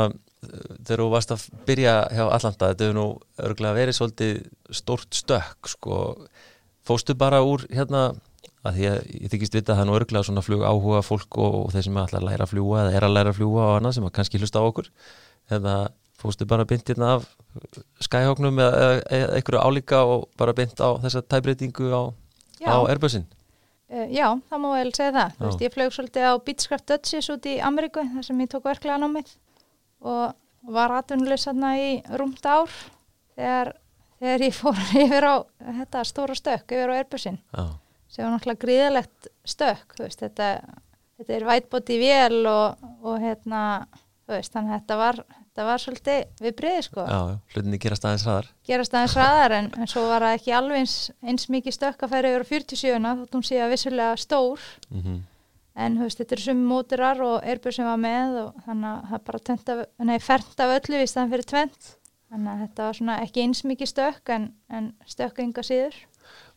[0.84, 3.08] þegar þú varst að byrja hjá Atlanta, þetta hefur nú
[3.48, 4.44] örgulega verið svolítið
[4.80, 5.98] stórt stökk, sko,
[6.88, 8.14] fóstu bara úr hérna,
[8.64, 11.40] að því að ég þykist vita að það er nú örgulega svona flug áhuga fólk
[11.42, 13.40] og, og þeir sem er alltaf að læra að fljúa eða er að læra að
[13.40, 14.90] fljúa og annað sem að kannski hlusta á okkur,
[15.52, 15.76] hérna,
[16.24, 17.30] fóstu bara bynt hérna af
[18.04, 22.02] skæhóknum eða, eða, eða einhverju álíka og bara bynt á þessa tæbreytingu á,
[22.64, 23.28] á Airbusin.
[23.94, 25.34] Uh, já, það má vel segja það.
[25.44, 28.98] Veist, ég flög svolítið á Beechcraft Dutchess út í Ameríku þar sem ég tók verklega
[29.04, 29.36] námið
[30.04, 31.90] og var atvinnulegs þarna í
[32.20, 32.72] rúmt ár
[33.36, 33.74] þegar,
[34.22, 35.36] þegar ég fór yfir á
[35.82, 37.66] þetta stóra stökk, yfir á Airbusin Já,
[38.08, 40.50] sem var náttúrulega gríðalegt stökk, veist, þetta,
[41.20, 43.64] þetta er vætbóti vél og, og hérna,
[44.30, 47.20] veist, þannig að þetta var, þetta var svolítið við breiði sko, já,
[47.56, 48.50] hlutinni gerast aðeins hraðar.
[48.70, 52.16] gerast aðeins ræðar en, en svo var það ekki alveg eins, eins mikið stökk að
[52.16, 54.68] færa yfir á 47 þótt hún sé að vissulega stór.
[54.94, 55.22] Mm
[55.74, 59.18] en veist, þetta eru sumi móturar og Airbus sem var með og þannig að það
[59.18, 61.92] er bara tent af, nei, fernt af öllu í staðan fyrir tvent
[62.34, 65.98] þannig að þetta var svona ekki eins mikið stökk en, en stökk enga síður.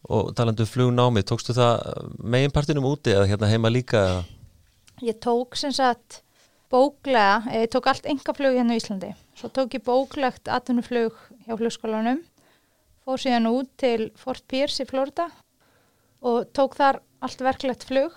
[0.06, 1.82] Og talandu um flugnámið, tókstu það
[2.22, 4.06] meginpartinum úti eða hérna heima líka?
[5.02, 6.22] ég tók sem sagt
[6.72, 11.12] bóklega, eh, ég tók allt engaflug hérna á Íslandi, svo tók ég bóklegt atvinnuflug
[11.44, 12.22] hjá flugskólanum
[13.04, 15.28] fór síðan út til Fort Pierce í Florida
[16.26, 18.14] og tók þar allt verklegt flug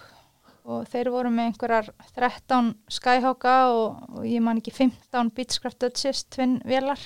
[0.69, 6.27] og þeir voru með einhverjar 13 Skyhawka og, og ég man ekki 15 Beechcraft Dutchess
[6.29, 7.01] tvinn vélar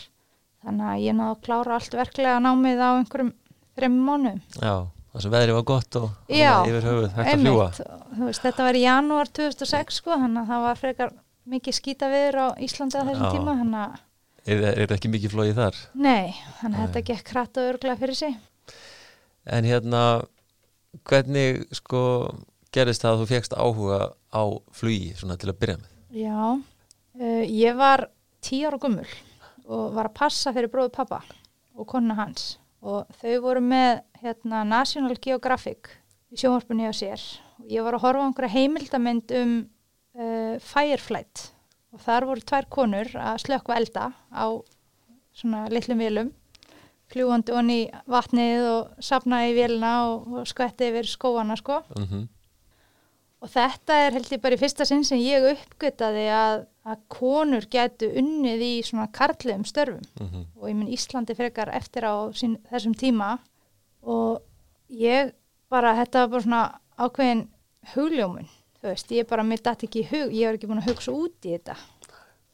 [0.63, 3.31] þannig að ég náðu að klára allt verklega námið á einhverjum
[3.77, 4.75] þreim mánuðum Já,
[5.13, 8.83] það sem veðrið var gott og Já, yfir höfuð hægt að veist, þetta var í
[8.85, 11.13] janúar 2006 sko, þannig að það var frekar
[11.53, 13.33] mikið skýta viður á Íslandi á þessum Já.
[13.35, 14.01] tíma, þannig að,
[14.43, 15.77] Er, er ekki mikið flóið þar?
[15.95, 18.33] nei, þannig að þetta gekk hratt og örglega fyrir sig.
[19.47, 20.01] En hérna,
[21.07, 22.01] hvernig sko
[22.73, 23.99] gerist það að þú fegst áhuga
[24.33, 25.93] á flugi svona til að byrja með?
[26.13, 26.41] Já,
[27.21, 28.07] uh, ég var
[28.43, 29.07] tíu ára gummul
[29.63, 31.21] og var að passa fyrir bróðu pappa
[31.73, 32.57] og konna hans.
[32.83, 35.93] Og þau voru með hérna, National Geographic
[36.33, 37.21] í sjónvarpunni á sér.
[37.63, 39.57] Og ég var að horfa á einhverja heimildamend um
[40.19, 41.49] uh, Fireflight.
[41.95, 44.45] Og þar voru tvær konur að slökka elda á
[45.33, 46.33] svona litlum vélum
[47.13, 51.83] fljúandi onni vatnið og safna í vélina og, og skvetti yfir skóana sko.
[51.97, 52.29] Mm
[53.43, 57.65] Og þetta er held ég bara í fyrsta sinn sem ég uppgötaði að, að konur
[57.71, 60.03] getu unnið í svona karlum störfum.
[60.15, 60.45] -hmm.
[60.55, 63.37] og ég minn Íslandi frekar eftir á sín, þessum tíma.
[64.01, 64.39] Og
[64.87, 65.33] ég
[65.69, 66.63] bara, þetta var bara svona
[66.97, 67.47] ákveðin
[67.93, 68.47] hugljómun,
[68.79, 71.11] þú veist, ég bara, mér dætt ekki í hug, ég var ekki búin að hugsa
[71.11, 71.75] út í þetta.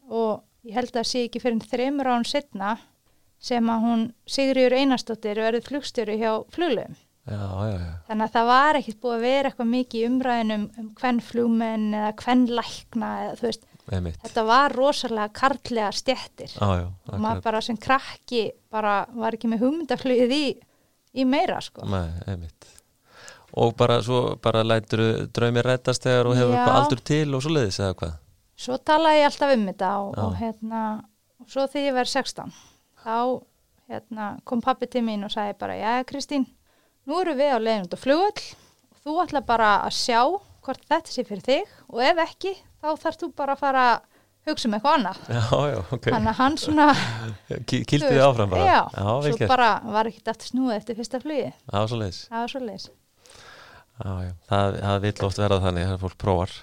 [0.09, 2.79] Og ég held að sé ekki fyrir þreymur án setna
[3.39, 6.97] sem að hún Sigriður Einarsdóttir verið flugstjóri hjá fluglegum
[7.29, 11.19] þannig að það var ekkert búið að vera eitthvað mikið í umræðin um, um hvern
[11.23, 13.51] flugmenn eða hvern lækna eða
[13.89, 15.33] þetta var rosalega
[16.59, 20.43] Já, já, og maður bara sem krakki bara var ekki með hugmyndaflugið í,
[21.17, 21.87] í meira sko.
[21.89, 22.09] Nei,
[23.59, 27.79] Og bara svo, bara lætur draumir rættast þegar og hefur aldur til og svo leiðis
[27.81, 28.17] eða hvað?
[28.59, 30.83] Svo talaði ég alltaf um þetta og, og hérna
[31.39, 32.53] og svo þegar ég verið 16
[32.99, 33.17] þá
[33.89, 36.45] hérna, kom pappi til mín og sagði bara, já Kristín
[37.09, 38.43] nú erum við á leiðin út á flugöll
[38.93, 40.21] og þú ætla bara að sjá
[40.65, 44.05] hvort þetta sé fyrir þig og ef ekki þá þarf þú bara að fara að
[44.49, 45.17] hugsa um eitthvað annað.
[45.29, 46.05] Já, já, ok.
[46.09, 46.85] Þannig að hann svona
[47.69, 48.65] Ki- þú Kýldi þið veist, áfram bara.
[48.65, 49.49] já, já svo gert.
[49.51, 49.67] bara
[49.97, 52.87] var ekki aftur snúið eftir fyrsta flugi Já, svo leiðis það var svo leiðis
[53.99, 56.53] það, það vill oft verða þannig þegar fólk prófar.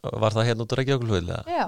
[0.00, 1.40] Var það hérna út á Reykjavíkulhuðlega?
[1.48, 1.64] já,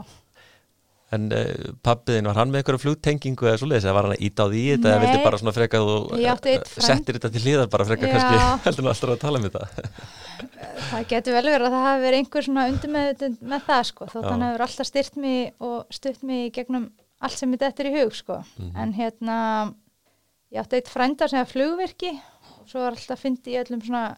[1.12, 4.22] En uh, pappiðin, var hann með eitthvað flugtengingu eða svo leiðis eða var hann að
[4.29, 5.05] íta á því þetta eða Nei.
[5.07, 5.53] vildi bara svona
[6.33, 8.14] átti einn eh, settir þetta til hliðar bara frekað Já.
[8.16, 9.62] kannski heldur hann alltaf að tala um þetta
[10.90, 14.09] það getur vel verið að það hafi verið einhver svona undir með, með það sko
[14.12, 14.25] þó Já.
[14.31, 16.88] þannig hefur alltaf styrt mig og stutt mig gegnum
[17.22, 18.72] allt sem mitt eftir í hug sko Mhm.
[18.83, 19.37] en hérna
[20.53, 24.16] ég átti eitt frænda sem er flugvirki og svo var alltaf fyndi í öllum svona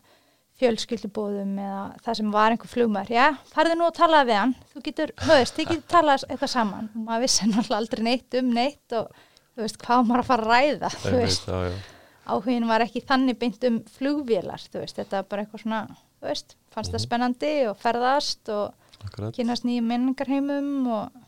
[0.61, 4.53] fjölskyldubóðum eða það sem var einhver flugmaður, já, farðu nú að tala við hann.
[4.73, 6.91] Þú getur, þú veist, þið getur talað eitthvað saman.
[6.95, 9.11] Og maður vissi náttúrulega aldrei neitt um neitt og
[9.55, 11.91] þú veist, hvað maður að fara að ræða þú Einmitt, veist,
[12.35, 15.81] áhugin var ekki þannig beint um flugvélar, þú veist, þetta var bara eitthvað svona,
[16.23, 19.35] þú veist, fannst það spennandi og ferðast og Akkurat.
[19.37, 21.19] kynast nýjum menningarheimum og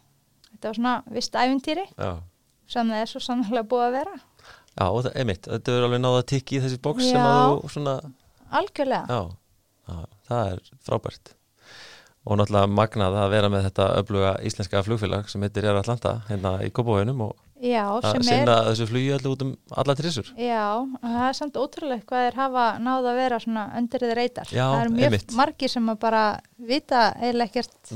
[0.55, 1.85] þetta var svona vist æfintýri
[2.67, 4.15] sem það er svo sannlega búið að vera.
[4.77, 7.43] Já, og það, einmitt, þetta er alveg náða að tikki í þessi bóks sem að
[7.53, 7.95] þú svona,
[8.51, 9.21] algjörlega, já,
[9.89, 11.35] já, það er frábært.
[12.27, 16.57] Og náttúrulega magnað að vera með þetta öfluga íslenska flugfélag sem heitir Air Atlanta hérna
[16.67, 20.33] í Kópavöginum og já, að sem er sinna þessu flugi allir út um alla trissur
[20.35, 20.65] já,
[21.03, 24.95] það er samt ótrúlegt hvað þeir hafa náð að vera svona þeir reytar það eru
[24.97, 25.37] mjög einmitt.
[25.39, 26.25] margir sem að bara
[26.73, 27.95] vita eiginlega ekkert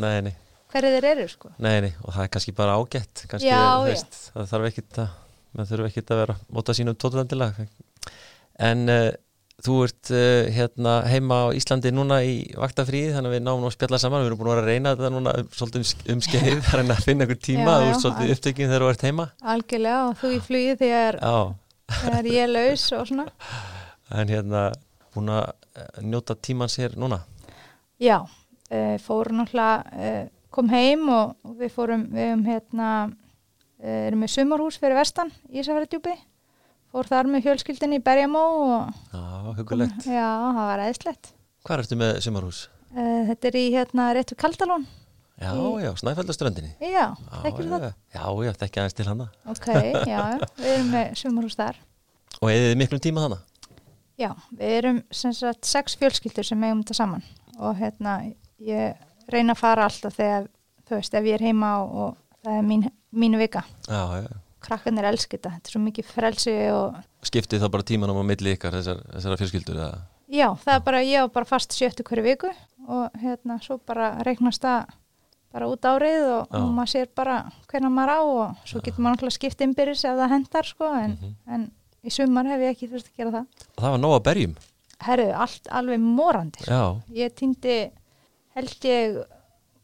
[0.71, 1.51] hverju þeir eru sko.
[1.59, 3.51] Nei, nei, og það er kannski bara ágætt kannski,
[3.87, 7.67] veist, það þarf ekkit að þurfa ekkit að vera móta sínum tótvendilega
[8.71, 9.09] en uh,
[9.65, 13.75] þú ert uh, hérna heima á Íslandi núna í vaktafríði þannig að við náum að
[13.77, 14.25] spjalla saman.
[14.25, 17.27] Við erum búin að reyna þetta núna svolítið um, um skeið að reyna að finna
[17.27, 19.27] einhver tíma Já, þú já, ert svolítið upptekinn þegar þú ert heima.
[19.55, 21.21] Algjörlega og þú í flugi þegar,
[21.99, 23.27] þegar ég er laus og svona.
[24.11, 24.65] En hérna
[25.15, 27.21] búin að eh, njóta tímans hér núna?
[28.01, 32.89] Já, uh, fórum náttúrulega, uh, kom heim og, og við fórum, við um hérna,
[33.81, 36.15] erum með sumarhús fyrir vestan í Ísafjörðdjúpi,
[36.91, 39.25] fór þar með fjölskyldinni í Berjamó og Já,
[39.59, 40.27] hugulegt já,
[40.57, 41.33] það var eðislegt.
[41.67, 42.63] Hvar ertu með sumarhús?
[42.91, 44.87] Uh, þetta er í hérna rétt við Kaldalón.
[45.41, 47.85] Já, Í- já, Snæfeldaströndinni Já, Já, þekkir já, það?
[48.13, 51.79] Já, já, þekki aðeins til hana Ok, já, já, við erum með sumarhús þar.
[52.43, 53.39] Og eðið miklum tíma hana?
[54.21, 57.25] Já, við erum sem sagt sex fjölskyldur sem eigum þetta saman
[57.57, 58.19] og hérna
[58.61, 59.01] ég
[59.33, 60.45] reyna að fara alltaf þegar,
[60.89, 62.85] þú veist, ef ég er heima og, og það er mín,
[63.17, 63.63] mínu vika.
[63.89, 64.29] Já, já,
[64.61, 66.97] krakkarnir elski þetta, þetta er svo mikið frelsi og
[67.27, 70.01] skiptið þá bara tímanum á milli ykkar þessar, þessara fjölskyldur eða?
[70.31, 72.51] já, það er bara, ég á bara fast sjöttu hverju viku
[72.89, 74.87] og hérna, svo bara reiknast það
[75.53, 77.37] bara út árið og, og maður sér bara
[77.71, 81.17] hvernig maður á og svo getur maður náttúrulega skipt innbyrðis ef það hendar sko, en,
[81.19, 81.33] Mhm.
[81.55, 81.65] en
[82.07, 83.47] í sumar hef ég ekki þurft að gera það.
[83.77, 84.55] Og það var nóg að berjum
[85.01, 86.61] Herðu, allt alveg morandi.
[86.63, 86.71] sko.
[86.71, 87.91] Já, Ég týndi,
[88.55, 89.19] held ég,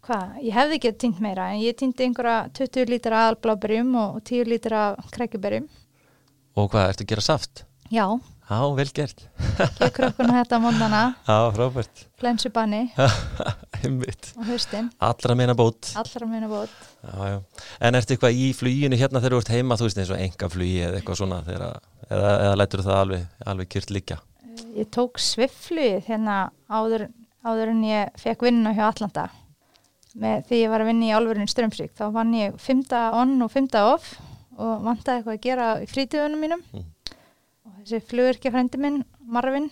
[0.07, 4.25] hvað, ég hefði ekki týnd meira, en ég týndi einhverja 20 lítra aðalbláberjum og, og
[4.31, 5.67] 10 lítra krækjuberjum.
[6.57, 7.65] og hvað, ertu að gera saft?
[7.93, 8.07] Já,
[8.47, 9.25] Já, vel gert
[9.83, 12.85] ég krökkuna þetta á mondana, Já, frábært flensubanni
[14.37, 16.71] og haustin, Allra meina bót allra minna bót.
[17.03, 17.41] já, já.
[17.83, 20.49] En ertu eitthvað í fluginu hérna þegar þú ert heima, þú veist eins og enga
[20.53, 24.21] flugi eða eitthvað svona þegar, eða, eða lætur það alveg, alveg kyrrt liggja
[24.77, 26.37] Ég tók sviflugið hérna
[26.71, 27.09] áður,
[27.45, 29.27] áður en ég fekk vinna hjá Atlanta.
[30.17, 33.51] Með, því ég var að vinna í álverðin Strömsvík, þá vann ég fymta on og
[33.53, 34.15] fymta off
[34.57, 36.63] og vantaði eitthvað að gera í frítíðunum mínum.
[36.73, 36.87] Mm.
[37.67, 39.69] Og þessi flugurkja frændi minn, Marvin,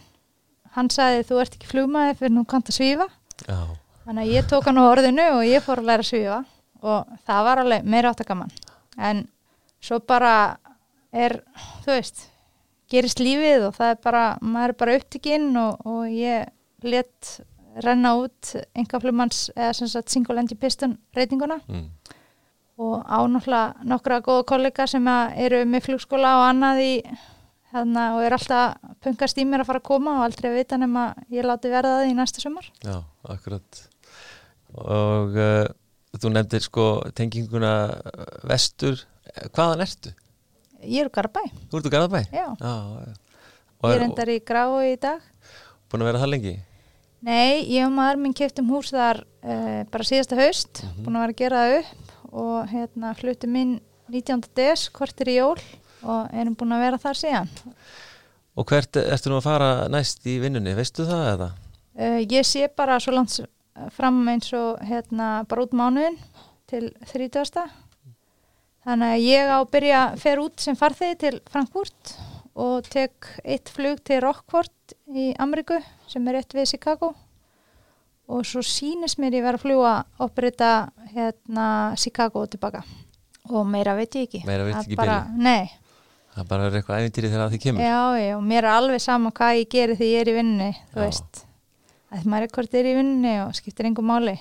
[0.77, 3.09] hann sagði þú ert ekki flugmaði fyrir nú kant að svífa.
[3.47, 3.57] Já,
[4.05, 6.43] Þannig að ég tók hann á orðinu og ég fór að læra svífa
[6.85, 8.51] og það var alveg meira átt að gaman.
[9.01, 9.23] En
[9.81, 10.35] svo bara
[11.09, 11.39] er,
[11.87, 12.27] þú veist,
[12.93, 16.53] gerist lífið og það er bara, maður er bara upptikinn og, og ég
[16.85, 17.33] let
[17.83, 21.87] renna út enga flugmanns eða sem sagt single engine piston reytinguna mm.
[22.79, 26.93] og á náttúrulega nokkra góða kollega sem eru með flugskóla og annað í
[27.75, 30.79] þarna og er alltaf punkast í mér að fara að koma og aldrei að vita
[30.79, 32.71] nema ég láti verða það í næsta sumar.
[32.85, 33.01] já,
[33.35, 33.83] akkurat
[34.75, 35.67] Og uh,
[36.19, 36.85] þú nefndir sko
[37.15, 38.99] tenginguna uh, vestur
[39.55, 40.11] Hvaðan ertu?
[40.83, 42.21] Ég er úr Garabæ, Þú ert úr Garðabæ?
[42.35, 42.47] já.
[42.59, 42.75] Já,
[43.07, 43.15] já.
[43.81, 45.23] Og Ég er- endar í grái í dag.
[45.91, 46.53] Búin að vera það lengi?
[47.25, 51.33] Nei, ég og maður minn keftum hús þar uh, bara síðasta haust, búin að vera
[51.33, 53.71] að gera það upp og hérna fluttum inn
[54.13, 54.43] 19.
[54.59, 55.57] des, kortir í jól
[56.05, 57.49] og erum búin að vera þar síðan.
[58.61, 61.49] Og hvert ertu nú að fara næst í vinnunni, veistu það eða?
[61.97, 63.39] Uh, ég sé bara svo langt
[63.97, 66.21] fram eins og hérna bara út mánuðin
[66.69, 67.65] til 30.
[68.85, 72.17] Þannig að ég á að byrja að fer út sem farþegi til Frankfurt
[72.61, 74.75] og tek eitt flug til Rockford
[75.15, 75.79] í Ameríku
[76.11, 77.15] sem er rétt við Chicago
[78.29, 79.95] og svo sýnist mér ég vera að fljúa
[80.25, 81.69] operita hérna
[82.01, 82.83] Chicago og tilbaka
[83.53, 84.45] og meira veit ég ekki.
[84.49, 85.71] Meira veit Það ekki Nei,
[86.35, 87.83] Það bara er eitthvað æfintýri þegar að því kemur.
[87.85, 90.71] já, já, og mér er alveg sama hvað ég geri þegar ég er í vinninni,
[90.91, 91.05] þú Já.
[91.05, 91.43] veist.
[92.11, 94.35] Það maður er hvort er í vinninni og skiptir engum máli.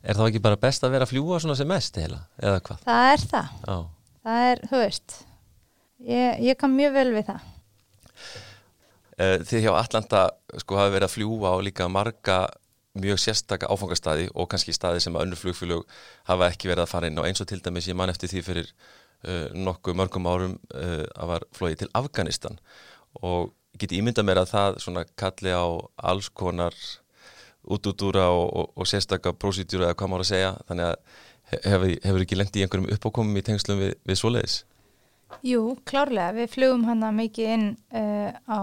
[0.00, 2.80] Er þá ekki bara best að vera að fljúa svona sem mest heila, eða hvað?
[2.86, 3.50] Það er það.
[3.66, 3.76] Já.
[4.24, 5.18] Það er, þú veist,
[6.08, 7.44] ég, ég kann mjög vel við það.
[9.20, 10.20] Eh, Þið hjá Atlanta
[10.62, 12.38] sko hafi verið að fljúa á líka marga
[13.00, 15.84] mjög sérstaka áfangastæði og kannski staði sem önnur flugfélög
[16.26, 18.40] hafa ekki verið að fara inn og eins og til dæmis ég man eftir því
[18.46, 22.56] fyrir uh, nokkuð mörgum árum uh, að var flóið til Afganistan.
[23.22, 25.64] Og ég get ímynda mér að það svona kalli á
[26.10, 26.74] alls konar
[27.70, 30.52] útúdúra og, og, og sérstaka prósítjúra eða hvað maður að segja.
[30.70, 30.96] Þannig að
[31.52, 34.56] he- hefur, hefur ekki lendi í einhverjum uppákomum í tengslum við, við svoleiðis?
[35.46, 38.60] Jú, klárlega, við flugum hana mikið inn uh, á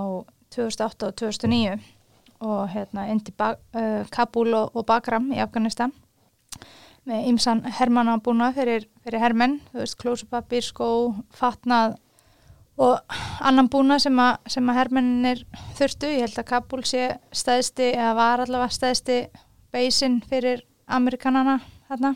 [0.55, 1.77] 2008 og 2009
[2.47, 3.07] og hérna
[3.38, 5.93] ba uh, Kabul og, og Bagram í Afganistan
[7.07, 10.89] með ymsan hermannabúna fyrir, fyrir hermenn, þú veist, klósupapir, skó,
[11.31, 11.95] fatnað
[12.77, 15.43] og annan búna sem, a, sem að hermennir
[15.79, 16.12] þurftu.
[16.12, 19.21] Ég held að Kabul sé stæðsti, eða var allavega stæðsti
[19.73, 21.57] beisin fyrir Amerikanana
[21.88, 22.13] hérna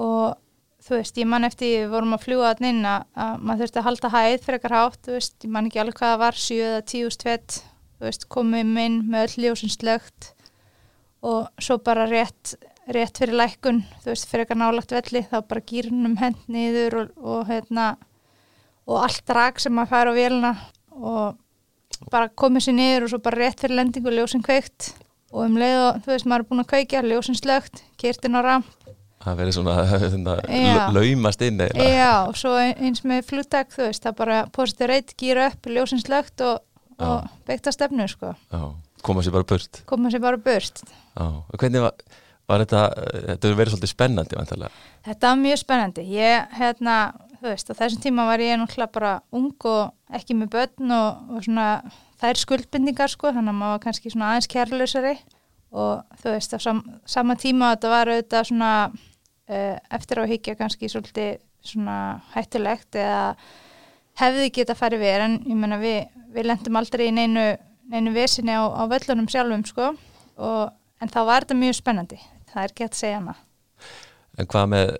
[0.00, 0.38] og
[0.82, 3.80] þú veist, ég man eftir við vorum að fljúa þarna inn að, að maður þurfti
[3.80, 6.40] að halda hæð fyrir ekkar hátt, þú veist, ég man ekki alveg hvað það var,
[6.42, 7.58] 7 eða 10 tvett,
[7.98, 10.32] þú veist, komum inn með öll ljósin slögt
[11.22, 12.54] og svo bara rétt,
[12.90, 17.14] rétt fyrir lækkun, þú veist, fyrir ekkar nálagt velli, þá bara gýrnum hend niður og,
[17.22, 17.92] og hérna,
[18.90, 20.52] og allt drag sem maður fær á vélina
[20.98, 21.38] og
[22.10, 24.96] bara komið sér niður og svo bara rétt fyrir lendingu ljósin kveikt
[25.30, 28.42] og um leið og, þú veist, maður er búin að kveikja, ljósin slögt, kyrtin á
[28.42, 28.81] ramp
[29.22, 29.74] Það verið svona,
[30.50, 30.86] Já.
[30.90, 35.48] laumast inn eða Já, svo eins með fluttak, þú veist, það bara positiv reyt, gýra
[35.52, 36.64] upp, ljósin slögt og,
[36.98, 38.32] og beigta stefnu, sko.
[38.50, 38.62] Já,
[39.06, 40.82] koma sér bara burt Koma sér bara burt.
[41.14, 42.18] Já, og hvernig var,
[42.50, 42.80] var þetta,
[43.28, 44.82] þetta hefur verið svolítið spennandi vantarlega.
[45.06, 46.06] Þetta var mjög spennandi.
[46.16, 46.96] Ég, hérna,
[47.38, 51.22] þú veist, á þessum tíma var ég náttúrulega bara ung og ekki með börn og,
[51.30, 51.68] og svona
[52.22, 55.14] þær skuldbindingar, sko, þannig að maður var kannski svona aðeins kærlausari
[55.72, 58.72] og þú veist, á sam, sama tíma þetta var auðvitað svona
[59.48, 63.34] eftir á higgja kannski svolítið svona hættulegt eða
[64.20, 67.46] hefði geta farið við en ég menna við, við lendum aldrei í neinu,
[67.90, 72.20] neinu vesinni á, á völlunum sjálfum sko og, en þá var þetta mjög spennandi
[72.52, 73.38] það er að segja hana
[74.40, 74.90] En hvað með,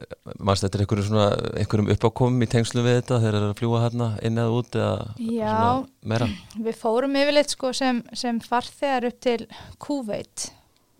[0.44, 3.60] mannst þetta er einhverjum, svona, einhverjum uppákomum í tengslu við þetta þegar það er að
[3.62, 4.90] fljúa hérna inn eða út eða
[5.24, 5.54] Já.
[5.54, 6.28] svona meira?
[6.66, 9.38] við fórum yfirleitt sko sem, sem farþegar upp til
[9.80, 10.50] Kúveit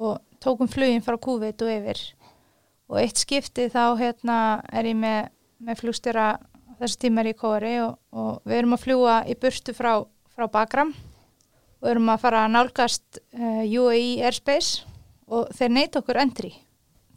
[0.01, 2.01] og tókum flugin frá Kúveit og yfir
[2.91, 4.39] og eitt skipti þá hérna
[4.73, 5.31] er ég með,
[5.63, 6.27] með flugstjóra
[6.83, 9.93] þessu tíma er ég í Kóri og, og við erum að fljúa í burtu frá,
[10.35, 10.93] frá Bagram
[11.83, 14.87] og erum að fara að nálgast uh, UAE Airspace
[15.33, 16.53] og þeir neyta okkur entry.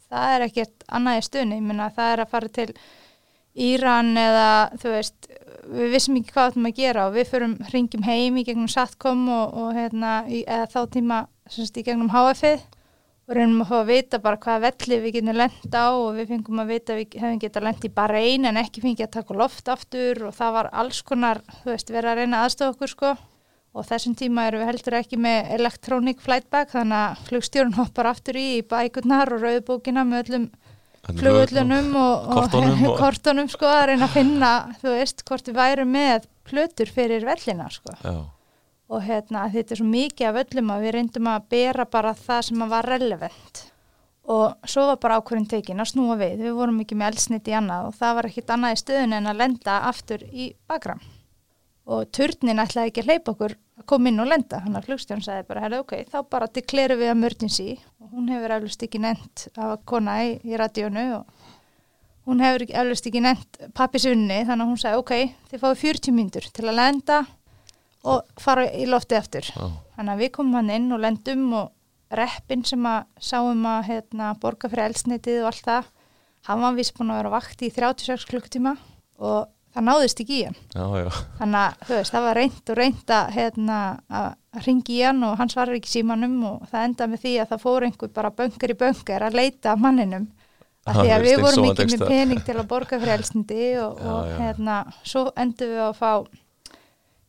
[0.06, 2.68] Það er ekkert annað í stunni, minna það er að fara til
[3.56, 5.28] Íran eða þú veist,
[5.72, 8.70] við vissum ekki hvað við ætlum að gera og við förum ringjum heim í gegnum
[8.70, 12.66] Satcom og, og hérna í, eða þá tíma semst, í gegnum HF-ið
[13.26, 16.28] og reynum að fá að vita bara hvaða velli við getum lent á og við
[16.30, 19.34] fengum að vita við hefum getað lent í bara ein en ekki fengið að taka
[19.40, 23.10] loft aftur og það var alls konar, þú veist, verið að reyna aðstofa okkur sko.
[23.76, 28.38] Og þessum tíma erum við heldur ekki með electronic flightback þannig að flugstjórun hoppar aftur
[28.40, 30.46] í, í bækurnar og rauðbókina með öllum
[31.18, 35.58] flugöllunum og, og Kortunum og- kortunum sko að reyna að finna, þú veist, hvort við
[35.60, 37.92] værum með plötur fyrir vellina sko.
[38.00, 38.16] Já,
[38.86, 42.44] og hérna þetta er svo mikið af öllum að við reyndum að bera bara það
[42.48, 43.64] sem að var relevant.
[44.36, 47.54] Og svo var bara ákvörðin tekin að snúa við, við vorum ekki með eldsnit í
[47.54, 51.02] annað og það var ekkit annað í stöðun en að lenda aftur í bakram
[51.86, 55.22] og turnin ætlaði ekki að hleypa okkur að koma inn og lenda, hann að flugstjón
[55.22, 57.76] sagði bara, herra ok, þá bara dekleru við emergency.
[58.02, 61.46] Og hún hefur eflust ekki nefnt af kona í, í radíunu og
[62.26, 65.14] hún hefur eflust ekki nefnt pappisunni, þannig að hún sagði ok,
[65.52, 67.20] þið fáið 40 mínútur til að lenda
[68.06, 69.48] og fara í lofti aftur.
[69.50, 71.72] Já, þannig að við komum hann inn og lendum og
[72.16, 75.92] reppin sem að sáum að hérna, borga fyrir eldsneitið og allt það
[76.46, 78.76] hann var vist búin að vera á vakti í 36 klukkutíma
[79.18, 80.58] og það náðist ekki í hann.
[80.72, 81.08] Já, já,
[81.40, 83.80] þannig að veist, það var reynd og reynd að hérna,
[84.20, 87.52] að ringi í hann og hann svarar ekki símanum og það endaði með því að
[87.52, 90.26] það fór einhver bara böngar í böngar að leita manninum.
[90.86, 94.28] Að því að við vorum ekki með pening til að borga fyrir elstindi og, og
[94.38, 96.10] hérna, svo endum við að fá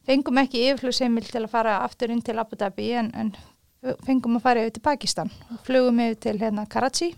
[0.08, 3.32] fengum ekki yfirflugseimil til að fara aftur inn til Abu Dhabi en, en
[4.08, 5.32] fengum að fara yfir til Pakistan.
[5.54, 7.14] Og flugum yfir til hérna Karachi.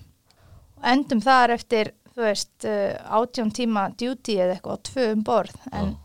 [0.79, 5.57] Og endum þar eftir þú veist, uh, átjón tíma duty eða eitthvað, tvö um borð.
[5.71, 5.95] En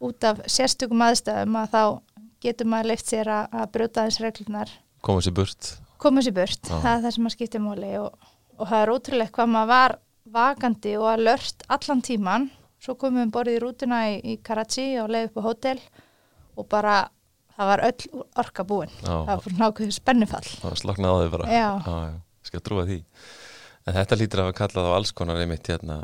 [0.00, 1.82] út af sérstökum aðstæðum að þá
[2.40, 5.70] getur maður leift sér að, að brjóta þess reglunar komið sér burt.
[6.00, 6.76] Koma sér burt, Já.
[6.80, 9.96] það er það sem að skipta móli og, og það er ótrúlegt hvað maður var
[10.30, 12.46] vakandi og að lört allan tíman
[12.80, 15.76] svo komum við borðið í rútuna í, í Karachi og leiði upp á hótel
[16.60, 16.98] og bara
[17.56, 18.92] það var öll orka búin.
[19.02, 19.10] Já.
[19.12, 20.46] það var fyrir nákvæðu spennufall.
[20.60, 21.48] Það var slaknað á þau bara.
[21.52, 21.68] Já.
[21.86, 23.00] já, skal trúa því.
[23.88, 26.00] En þetta lítur að hafa kallað á alls konar einmitt hérna.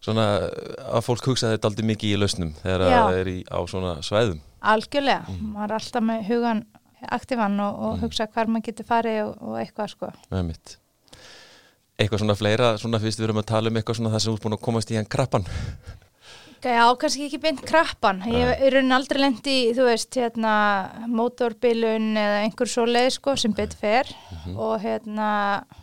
[0.00, 0.24] Svona
[0.88, 4.38] að fólk hugsa þetta aldrei mikið í lausnum þegar það er í, á svona svæðum.
[4.60, 5.50] Algjörlega, Mm.
[5.54, 6.62] maður er alltaf með hugan
[7.16, 10.10] aktífan og, og hugsa hvar maður getur farið og, og eitthvað sko.
[10.32, 10.76] Einmitt.
[12.00, 14.44] Eitthvað svona fleira, svona fyrst við erum að tala um eitthvað svona það sem út
[14.44, 15.44] búin að komast í hann krappan
[16.60, 18.18] Já, kannski ekki beint krappan.
[18.28, 20.54] Ég í raunin aldrei lendi í, þú veist, hérna,
[21.08, 24.10] mótorbilun eða einhver svo leið, sko, sem betur fer
[24.52, 25.30] og hérna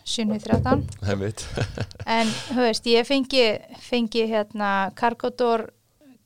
[0.06, 0.84] 713.
[1.08, 1.46] einmitt.
[2.18, 3.48] En, þú veist, ég fengi,
[3.88, 5.68] fengi hérna, Cargodor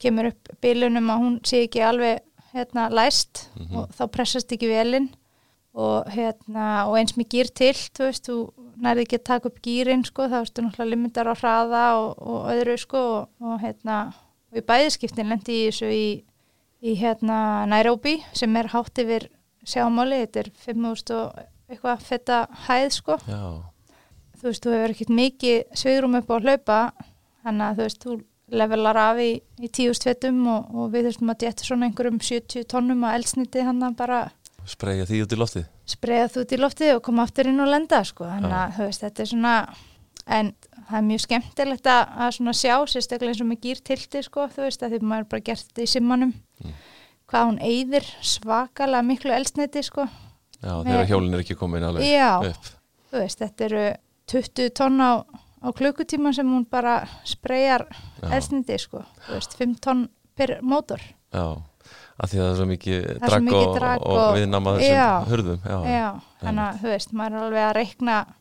[0.02, 2.20] kemur upp bilunum að hún sé ekki alveg,
[2.52, 5.08] hérna, læst og þá pressast ekki velin
[5.72, 8.36] og hérna, og eins með gýr til, þú veist, þú
[8.84, 12.52] nærði ekki að taka upp gýrin, sko, þá ertu náttúrulega limitar á hraða og, og
[12.52, 14.02] öðru, sko, og, og hérna,
[14.52, 16.08] og í bæðiskiptin lendi í þessu í,
[16.84, 19.30] í hérna Nairobi sem er hátt yfir
[19.68, 21.42] sjámáli, þetta er 5.000 og
[21.72, 23.18] eitthvað fetta hæð, sko.
[23.30, 23.44] Já,
[24.42, 26.82] þú veist, þú hefur ekkert mikið svigrum upp á að hlaupa
[27.46, 28.18] þannig að þú veist, þú
[28.52, 29.32] levelar af í,
[29.64, 33.64] í tíu stvettum og, og við þurftum að detta svona einhverjum 70 tonnum að eldsniti
[33.64, 34.20] hann að bara
[34.68, 35.70] spreyja því út í loftið?
[35.90, 38.90] spreða þú út í loftið og koma aftur inn og lenda sko, þannig að þú
[38.90, 39.56] veist, þetta er svona
[40.38, 40.52] en
[40.92, 44.66] það er mjög skemmtilegt að, að svona sjá, sérstaklega eins og með gýrtilti sko, þú
[44.68, 46.34] veist, að því maður bara gert þetta í simmanum.
[47.32, 50.06] Hvað hún eyðir svakalega miklu eldsniti sko.
[50.62, 52.30] Já, þegar hjólinn er ekki komin alveg Já.
[52.52, 52.68] upp.
[53.12, 53.86] Þú veist, þetta eru
[54.32, 55.12] 20 tonn á,
[55.64, 57.88] á klukkutíma sem hún bara spreyjar
[58.22, 58.28] Já.
[58.38, 60.06] eldsniti sko, þú veist, 5 tonn
[60.38, 61.02] per mótor,
[61.34, 61.44] já,
[62.22, 63.08] af því að það er svo mikið
[63.80, 64.86] drag og, og, og- viðnama Já.
[64.86, 65.60] þessum hurðum.
[65.66, 66.06] Já, já,
[66.44, 68.38] þannig að þú veist maður er alveg að reikna og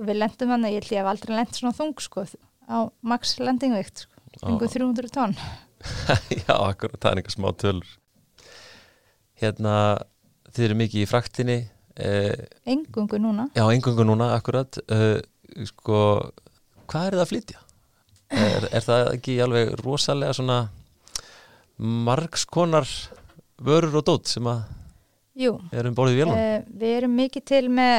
[0.00, 2.24] við lendum hann, ég held ég hef aldrei lent svona þung sko,
[2.70, 5.36] á max lendingvikt sko, kringu 300 tonn.
[6.42, 7.92] Já, akkurat, það er einhver smá tölur.
[9.40, 9.74] Hérna
[10.52, 11.56] þið eru mikið í fraktinni
[11.96, 14.76] eh, engungu núna, já, engungu núna, akkurat.
[14.92, 15.22] Eh,
[15.70, 16.00] sko,
[16.90, 17.62] hvað er það að flytja?
[18.30, 20.58] Er, er það ekki alveg rosalega svona
[21.80, 22.86] margskonar
[23.64, 24.60] vörur og dót sem að
[25.40, 25.56] jú.
[25.72, 26.36] erum borðið vélum?
[26.36, 27.96] uh, við erum mikið til með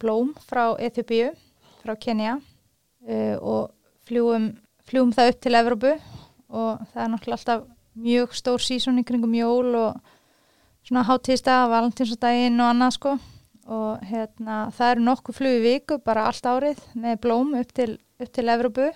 [0.00, 1.32] blóm frá Eþjópiu
[1.84, 3.70] frá Kenya uh, og
[4.08, 4.50] fljúum,
[4.88, 5.94] fljúum það upp til Evrópu.
[6.54, 7.64] Og það er náttúrulega alltaf
[7.94, 10.00] mjög stór sísón í kringum jól og
[10.84, 13.14] svona hátíðstag, valentínsdaginn og annað sko.
[13.64, 17.94] Og hérna það eru nokkuð flug í viku bara allt árið með blóm upp til,
[18.20, 18.90] upp til Evrópu.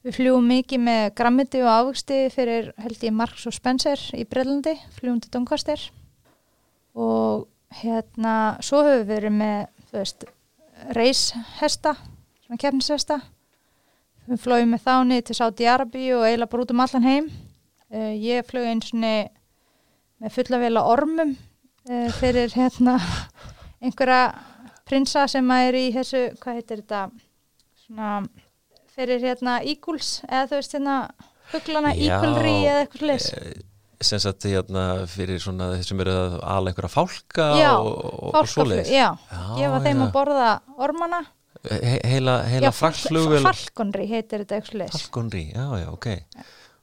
[0.00, 4.72] Við fljúum mikið með grammiti og ávöxti fyrir held ég Marks og Spencer í Brellandi,
[4.96, 5.82] fljúum til Doncaster.
[6.96, 7.48] Og
[7.82, 10.24] hérna svo höfum við verið með þú veist,
[10.96, 11.94] reishesta
[12.44, 13.20] svona kefnishesta
[14.30, 17.30] við flóum með þá niður til Sáti Arabi og eiginlega bara út um allan heim.
[17.90, 22.98] Uh, ég flög eins og með fulla vel að ormum uh, fyrir hérna
[23.82, 24.22] einhverja
[24.86, 27.02] prinsa sem er í þessu, hvað heitir þetta
[27.84, 28.12] svona
[28.94, 30.96] fyrir hérna íguls eða þú veist hérna
[31.50, 33.58] huglana ígulri eða eitthvað slis Eh,
[34.00, 38.48] sem sagt hérna fyrir svona þeir sem eru að ala einhverja fálka Já, og, og,
[38.48, 38.88] svoleiðis.
[38.94, 40.04] já, Já, ég var þeim já.
[40.06, 40.48] að borða
[40.80, 41.20] ormana.
[41.60, 46.06] He, heila, heila fraktflugvél Falkonri heitir þetta eitthvað leis Falconry, já, já, ok.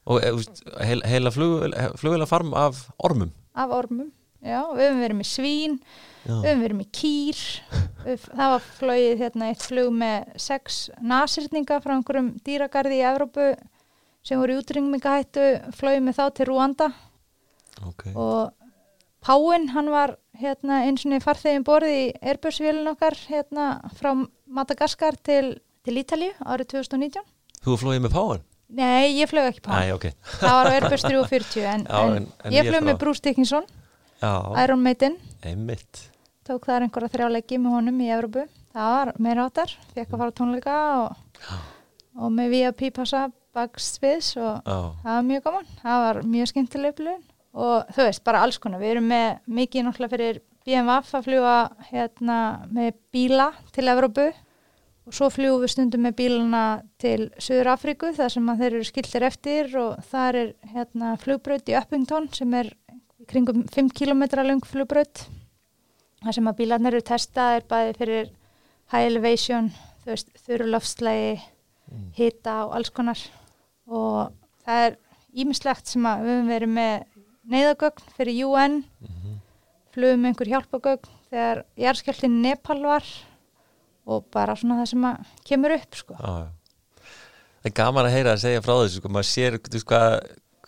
[0.08, 3.32] Og e, úst, heila, flugvéla farm af ormum?
[3.58, 4.12] Af ormum
[4.46, 7.42] já, við höfum verið með svín já, við höfum verið með kýr.
[8.28, 13.48] Það var flogið hérna eitt flug með sex nasirninga frá einhverjum dýragarði í Evrópu
[14.28, 15.46] sem voru í útryngmingahættu
[15.78, 16.88] flogið með þá til Rúanda.
[17.88, 18.08] Ok.
[18.16, 18.54] Og
[19.28, 23.66] Páinn, hann var hérna eins og niður farþegin borði í Airbus-vélun okkar hérna
[23.98, 24.12] frá
[24.48, 27.26] Madagaskar til, til Ítalíu árið 2019
[27.66, 28.44] Þú flóið með páan?
[28.78, 29.90] Nei, ég flög ekki Páinn.
[29.90, 30.06] Æ, ok.
[30.44, 33.66] Það var á Airbus 340 en, en, en- en ég flög með Bruce Dickinson
[34.22, 34.32] Já,
[34.64, 36.04] Iron Maiden, einmitt.
[36.48, 40.36] Tók þar einhverja þrjáleiki með honum í Evrópu, það var meira áttar fekk að fara
[40.40, 41.58] tónleika og,
[42.22, 43.26] og með VIP passa
[43.58, 47.26] baksviðs og Já, það var mjög gaman, það var mjög skemmtileg upplifun
[47.58, 49.28] og þú veist, bara alls konar, við erum með
[49.60, 51.56] mikið náttúrulega fyrir BMF að fljúa
[51.90, 52.40] hérna
[52.76, 54.28] með bíla til Evrópu
[55.08, 56.64] og svo fljúum við stundum með bílana
[57.00, 61.78] til Suður Afríku þar sem þeir eru skiltir eftir og þar er hérna flugbraut í
[61.80, 62.74] Uppington sem er
[63.32, 65.24] kringum 5 km lang flugbraut
[66.26, 68.30] þar sem að bílarnir eru testaðir bæði fyrir
[68.92, 69.72] high elevation,
[70.04, 71.34] þú veist, þurru loftslægi,
[72.18, 73.20] hita og alls konar
[73.88, 74.34] og
[74.66, 74.98] það er
[75.38, 77.06] ímislegt sem að við höfum verið með
[77.48, 78.82] neyðagögn fyrir UN
[79.96, 83.08] flugum með einhver hjálpagögn þegar jarðskjálftin Nepal var
[84.08, 86.18] og bara svona það sem að kemur upp sko.
[86.18, 86.36] já.
[87.58, 90.14] Það er gaman að heyra að segja frá þessu, sko, maður sér þú veist, hvað,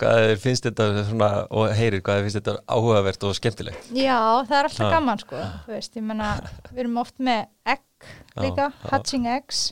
[0.01, 3.91] hvað finnst þetta svona, og heyrir hvað finnst þetta áhugavert og skemmtilegt.
[3.95, 4.17] Já,
[4.49, 4.91] það er alltaf Já.
[4.97, 6.32] gaman sko, veist, menna
[6.74, 7.45] við erum oft með
[7.76, 8.09] egg
[8.39, 8.89] líka, já.
[8.91, 9.63] hatching eggs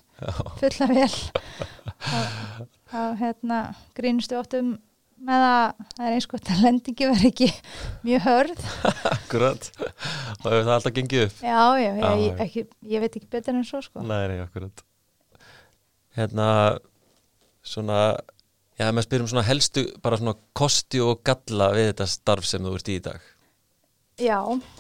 [0.62, 1.12] fulla vel
[2.94, 3.62] og hérna
[3.98, 4.76] grínustu oft um
[5.28, 7.48] með að það er eins gott að lendingi verði ekki
[8.06, 8.60] mjög hörð
[9.16, 9.70] akkurat.
[9.82, 11.40] Og hefur það alltaf gengið upp.
[11.42, 12.12] já, já, Já, já.
[12.22, 12.64] ég, ekki,
[12.94, 14.84] ég veit ekki betur en svo sko Nei, nei, akkurat.
[16.18, 16.50] Hérna,
[17.66, 17.98] svona,
[18.78, 22.76] já, maður spyrum svona helstu, bara svona kosti og galla við þetta starf sem þú
[22.78, 23.26] ert í í dag.
[24.22, 24.38] Já,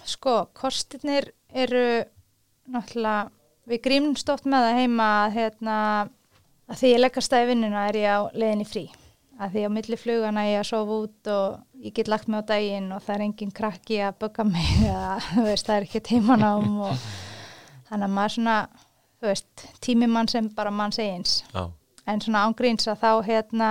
[0.09, 1.83] sko, kostirnir eru
[2.73, 3.27] náttúrulega,
[3.69, 5.75] við grímumst oft með það heima að, hérna,
[6.67, 8.85] að því ég leggast það í vinnuna er ég á leiðinni frí.
[9.37, 12.49] Að því á milli flugana ég að sofa út og ég get lagt mig á
[12.49, 16.79] daginn og það er engin krakki að bögga mig eða veist, það er ekki tímanám
[16.87, 17.05] og
[17.87, 18.57] þannig að maður svona,
[19.23, 21.67] veist, tími mann sem bara mann segins Já,
[22.09, 23.69] en svona ángríns að þá hérna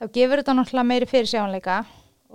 [0.00, 1.82] þá gefur þetta náttúrulega meiri fyrir sjáanleika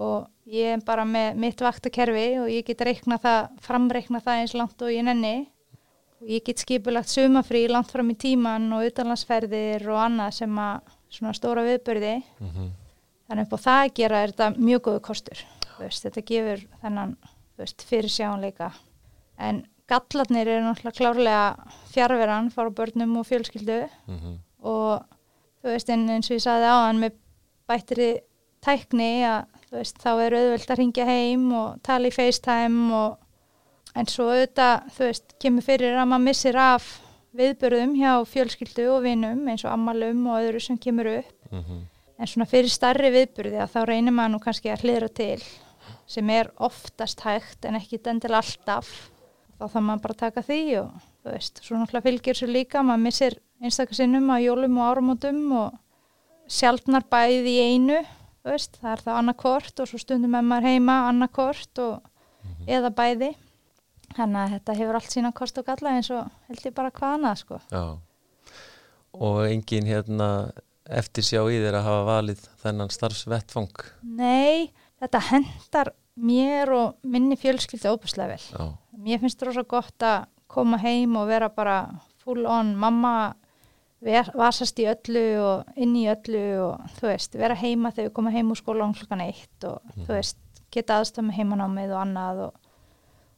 [0.01, 4.55] og ég er bara með mitt vaktakerfi og ég get reikna það, framreikna það eins
[4.57, 5.35] langt og ég nenni
[6.21, 10.93] og ég get skipulagt sumafrí langt fram í tíman og utanlandsferðir og annað sem að
[11.11, 12.69] svona stóra viðbörði mm
[13.31, 15.41] þannig upp á það að gera er þetta mjög góðu kostur.
[15.79, 17.13] Veist, þetta gefur þennan
[17.61, 18.73] veist, fyrir sjáanleika
[19.41, 23.79] en gallarnir eru náttúrulega klárlega fjárveran fara börnum og fjölskyldu.
[24.11, 24.35] Mhm,
[24.67, 25.05] og
[25.63, 27.17] þú veist en eins og ég sagði áðan með
[27.71, 28.09] bættri
[28.61, 33.17] tækni að veist þá er auðvöld að ringja heim og tala í FaceTime og
[33.95, 36.89] en svo auðvitað þú veist kemur fyrir að maður missir af
[37.37, 41.35] viðbörðum hjá fjölskyldu og vinum eins og ammalum og öðru sem kemur upp.
[41.51, 41.83] Mhm,
[42.19, 45.43] en svona fyrir starri viðbörði að þá reynir maður nú kannski að hlýra til
[46.07, 49.09] sem er oftast hægt en ekki endilega alltaf.
[49.57, 50.91] Þá þarf maður bara taka því og
[51.23, 55.77] þú veist, svo náttúrulega fylgir svo líka maður missir einstakasinnum á jólum og áramótum og
[56.49, 57.99] sjaldnar bæði í einu
[58.43, 63.31] veist, það er það annarkort og svo stundum með maður heima annarkort og eða bæði
[64.17, 67.17] þannig að þetta hefur allt sína kost og galla eins og held ég bara hvað
[67.17, 67.85] annað sko já.
[69.11, 70.27] Og engin hérna
[70.91, 73.83] eftir sjá í þér að hafa valið þennan starfsvettfang.
[74.03, 75.91] Nei, þetta hendar
[76.21, 78.65] mér og minni fjölskyldi óbúslega vel Já,
[78.99, 81.77] mér finnst það rosa gott að koma heim og vera bara
[82.21, 83.33] full on mamma
[84.01, 88.33] vasast í öllu og inn í öllu og þú veist, vera heima þegar við komum
[88.33, 90.39] heim úr skóla um klukkan eitt og þú veist,
[90.73, 92.70] geta aðstæð með heimanámið og annað og,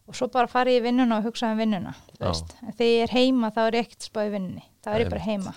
[0.08, 3.52] og svo bara fara í vinnuna og hugsa um vinnuna en þegar ég er heima
[3.56, 5.54] þá er ég ekkert spáð í vinnunni, þá er ég bara heima.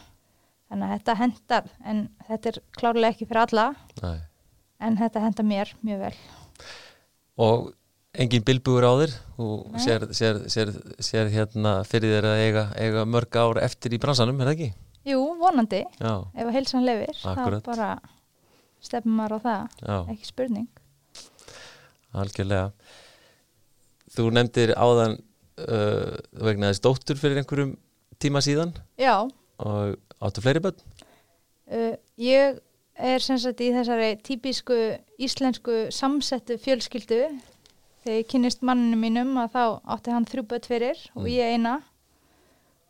[0.67, 3.67] Þannig að þetta hendar en þetta er klárlega ekki fyrir alla
[4.03, 4.17] nei.
[4.83, 6.15] en þetta hendar mér mjög vel.
[7.47, 7.69] Og
[8.17, 9.15] engin bilbugur á þér?
[9.43, 9.81] Og Nei.
[9.85, 10.73] sér, sér, sér,
[11.05, 14.71] sér hérna fyrir þér að eiga, eiga mörg ár eftir í bransanum, er það ekki?
[15.07, 17.63] Jú, vonandi, Já, ef að heilsan lefir Akkúrat.
[17.63, 17.91] þá bara
[18.83, 19.77] stefnum maður á það.
[19.83, 20.69] Já, ekki spurning.
[22.17, 22.73] Algjörlega.
[24.17, 27.75] Þú nefndir áðan uh, þú vegnaðist dóttur fyrir einhverjum
[28.23, 29.17] tíma síðan Já,
[29.61, 30.79] og áttu fleiri börn?
[31.73, 32.61] uh, ég
[32.97, 34.77] er sem sagt í þessari típisku
[35.21, 37.19] íslensku samsettu fjölskyldu
[38.07, 39.63] þegar ég kynist manninu mínum að þá
[39.97, 41.31] átti hann þrjú börn fyrir og Mm.
[41.35, 41.75] ég eina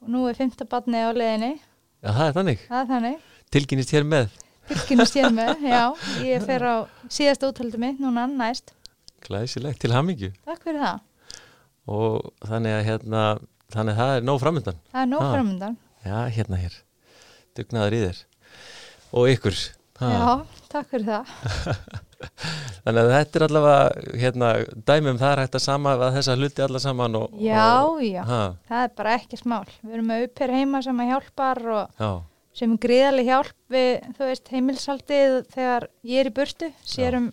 [0.02, 1.56] og nú er fymta barni á leiðinni
[2.04, 2.60] Já, það er þannig.
[2.68, 3.18] það er þannig,
[3.50, 4.28] Tilkynist hér með.
[4.68, 5.82] fylkinu stéð með já,
[6.22, 6.74] ég fer á
[7.08, 8.70] síðasta úthaldi mitt núna næst,
[9.26, 10.30] Glæsilegt til hamingju.
[10.46, 11.00] takk fyrir það
[11.86, 13.22] Og þannig að hérna,
[13.74, 14.78] þannig að það er nóg framöndan.
[14.92, 15.32] það er nóg Ha.
[15.36, 15.76] framöndan
[16.06, 16.74] Já, hérna hér.
[17.58, 18.18] Dugnaður í þér.
[19.16, 19.58] Og ykkur.
[19.96, 20.08] Ha.
[20.12, 21.30] já, takk fyrir það
[22.84, 24.48] Þannig að þetta er allavega hérna,
[24.88, 28.20] dæmum það er hægt að sama að þessa hluti alla saman og, já, og, já,
[28.28, 32.02] ha, það er bara ekki smál við erum með uppir heima sem að hjálpar og
[32.04, 32.10] já,
[32.60, 37.30] sem gríðarlega hjálp við, þú veist, heimilshaldið þegar ég er í burtu, sér um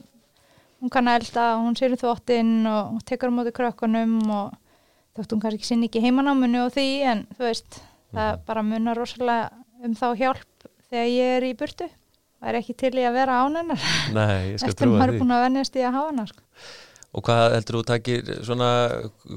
[0.83, 4.55] hún kann að elda, hún sér þvóttinn og hún tekur á móti krökkunum og
[5.15, 7.77] þótt hún kannski sinni ekki heimanáminu og því en þú veist,
[8.11, 11.87] það bara munar rosalega um þá hjálp þegar ég er í burtu.
[12.43, 13.87] Það er ekki til í að vera án hennar.
[14.67, 16.45] Eftir maður er búin að vennjast í að hafa hana sko.
[17.13, 18.69] Og hvað heldur þú takir svona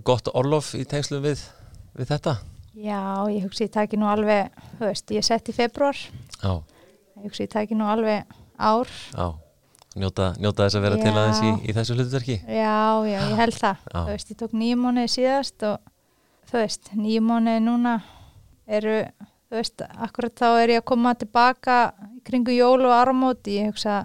[0.03, 1.47] gott orlof í tengslum við,
[1.95, 2.39] við þetta?
[2.77, 6.51] já, ég hugsi ég taki nú alveg þú veist, ég er sett í februar Já,
[7.23, 8.27] ég hugsi ég taki nú alveg
[8.61, 8.91] ár.
[9.15, 9.46] Já
[9.97, 11.17] Njóta, njóta þess að vera til Já.
[11.17, 12.35] aðeins í, í þessu hlutverki.
[12.45, 13.85] Já, já, ég held það.
[13.87, 13.95] Já.
[13.97, 15.93] þú veist, ég tók nýju mánuði síðast og
[16.51, 17.95] þú veist, nýju mánuði núna
[18.67, 18.99] eru,
[19.49, 21.79] þú veist akkurat þá er ég að koma tilbaka
[22.27, 24.03] kringu jól og áramóti ég hugsa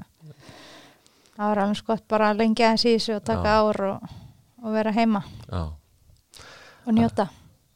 [1.36, 3.60] það var alveg skott bara að lengja þessi í þessu og taka Já.
[3.66, 4.16] ár og,
[4.62, 5.62] og vera heima Já,
[6.86, 7.28] og njóta.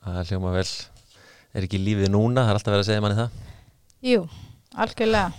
[0.05, 0.67] Það er hljóma vel.
[1.55, 3.37] Er ekki lífið núna, það er alltaf verið að segja manni það.
[4.05, 4.25] Jú,
[4.85, 5.31] algjörlega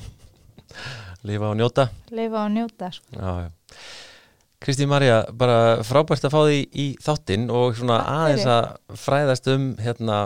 [1.26, 3.26] Lífa og njóta lifa og njóta sko.
[4.62, 9.66] Kristín Marja, bara frábært að fá því í þáttinn og svona aðeins að fræðast um
[9.84, 10.20] hérna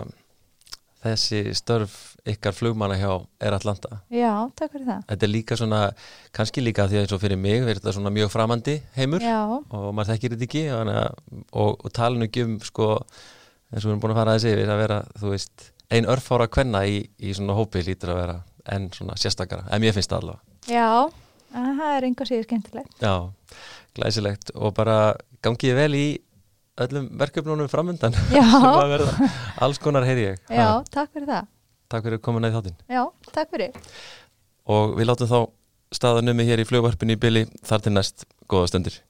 [1.03, 1.95] þessi störf
[2.29, 3.09] ykkar flugmanna hjá
[3.41, 3.99] Air Atlanta.
[4.13, 5.79] já, takk fyrir það Þetta er líka svona,
[6.37, 9.39] kannski líka því að eins og fyrir mig verður þetta svona mjög framandi heimur já,
[9.49, 12.91] og maður þekkir þetta ekki að- og, og tala nú ekki um sko,
[13.73, 16.47] eins og við erum búin að fara aðeins yfir að vera, þú veist, ein örfára
[16.47, 18.37] kvenna í, í svona hópi lítur að vera
[18.69, 20.50] en svona sérstakara, en mér finnst það allavega.
[20.69, 21.09] Já.
[21.51, 22.93] Það er einhver síður skemmtilegt.
[23.03, 23.13] Já,
[23.97, 24.53] glæsilegt.
[24.55, 24.97] Og bara
[25.43, 26.05] gangið vel í
[26.81, 28.15] öllum verkefnunum framöndan
[29.63, 30.39] alls konar heyri ég.
[30.47, 31.49] Já, Ha, takk fyrir það.
[31.91, 32.77] Takk fyrir komin að þáttinn.
[32.87, 33.03] Já,
[33.35, 33.75] takk fyrir.
[34.71, 35.39] Og við látum þá
[35.91, 38.23] staðanumi hér í flugvarpinu í byli þar til næst.
[38.47, 39.01] Góða stundir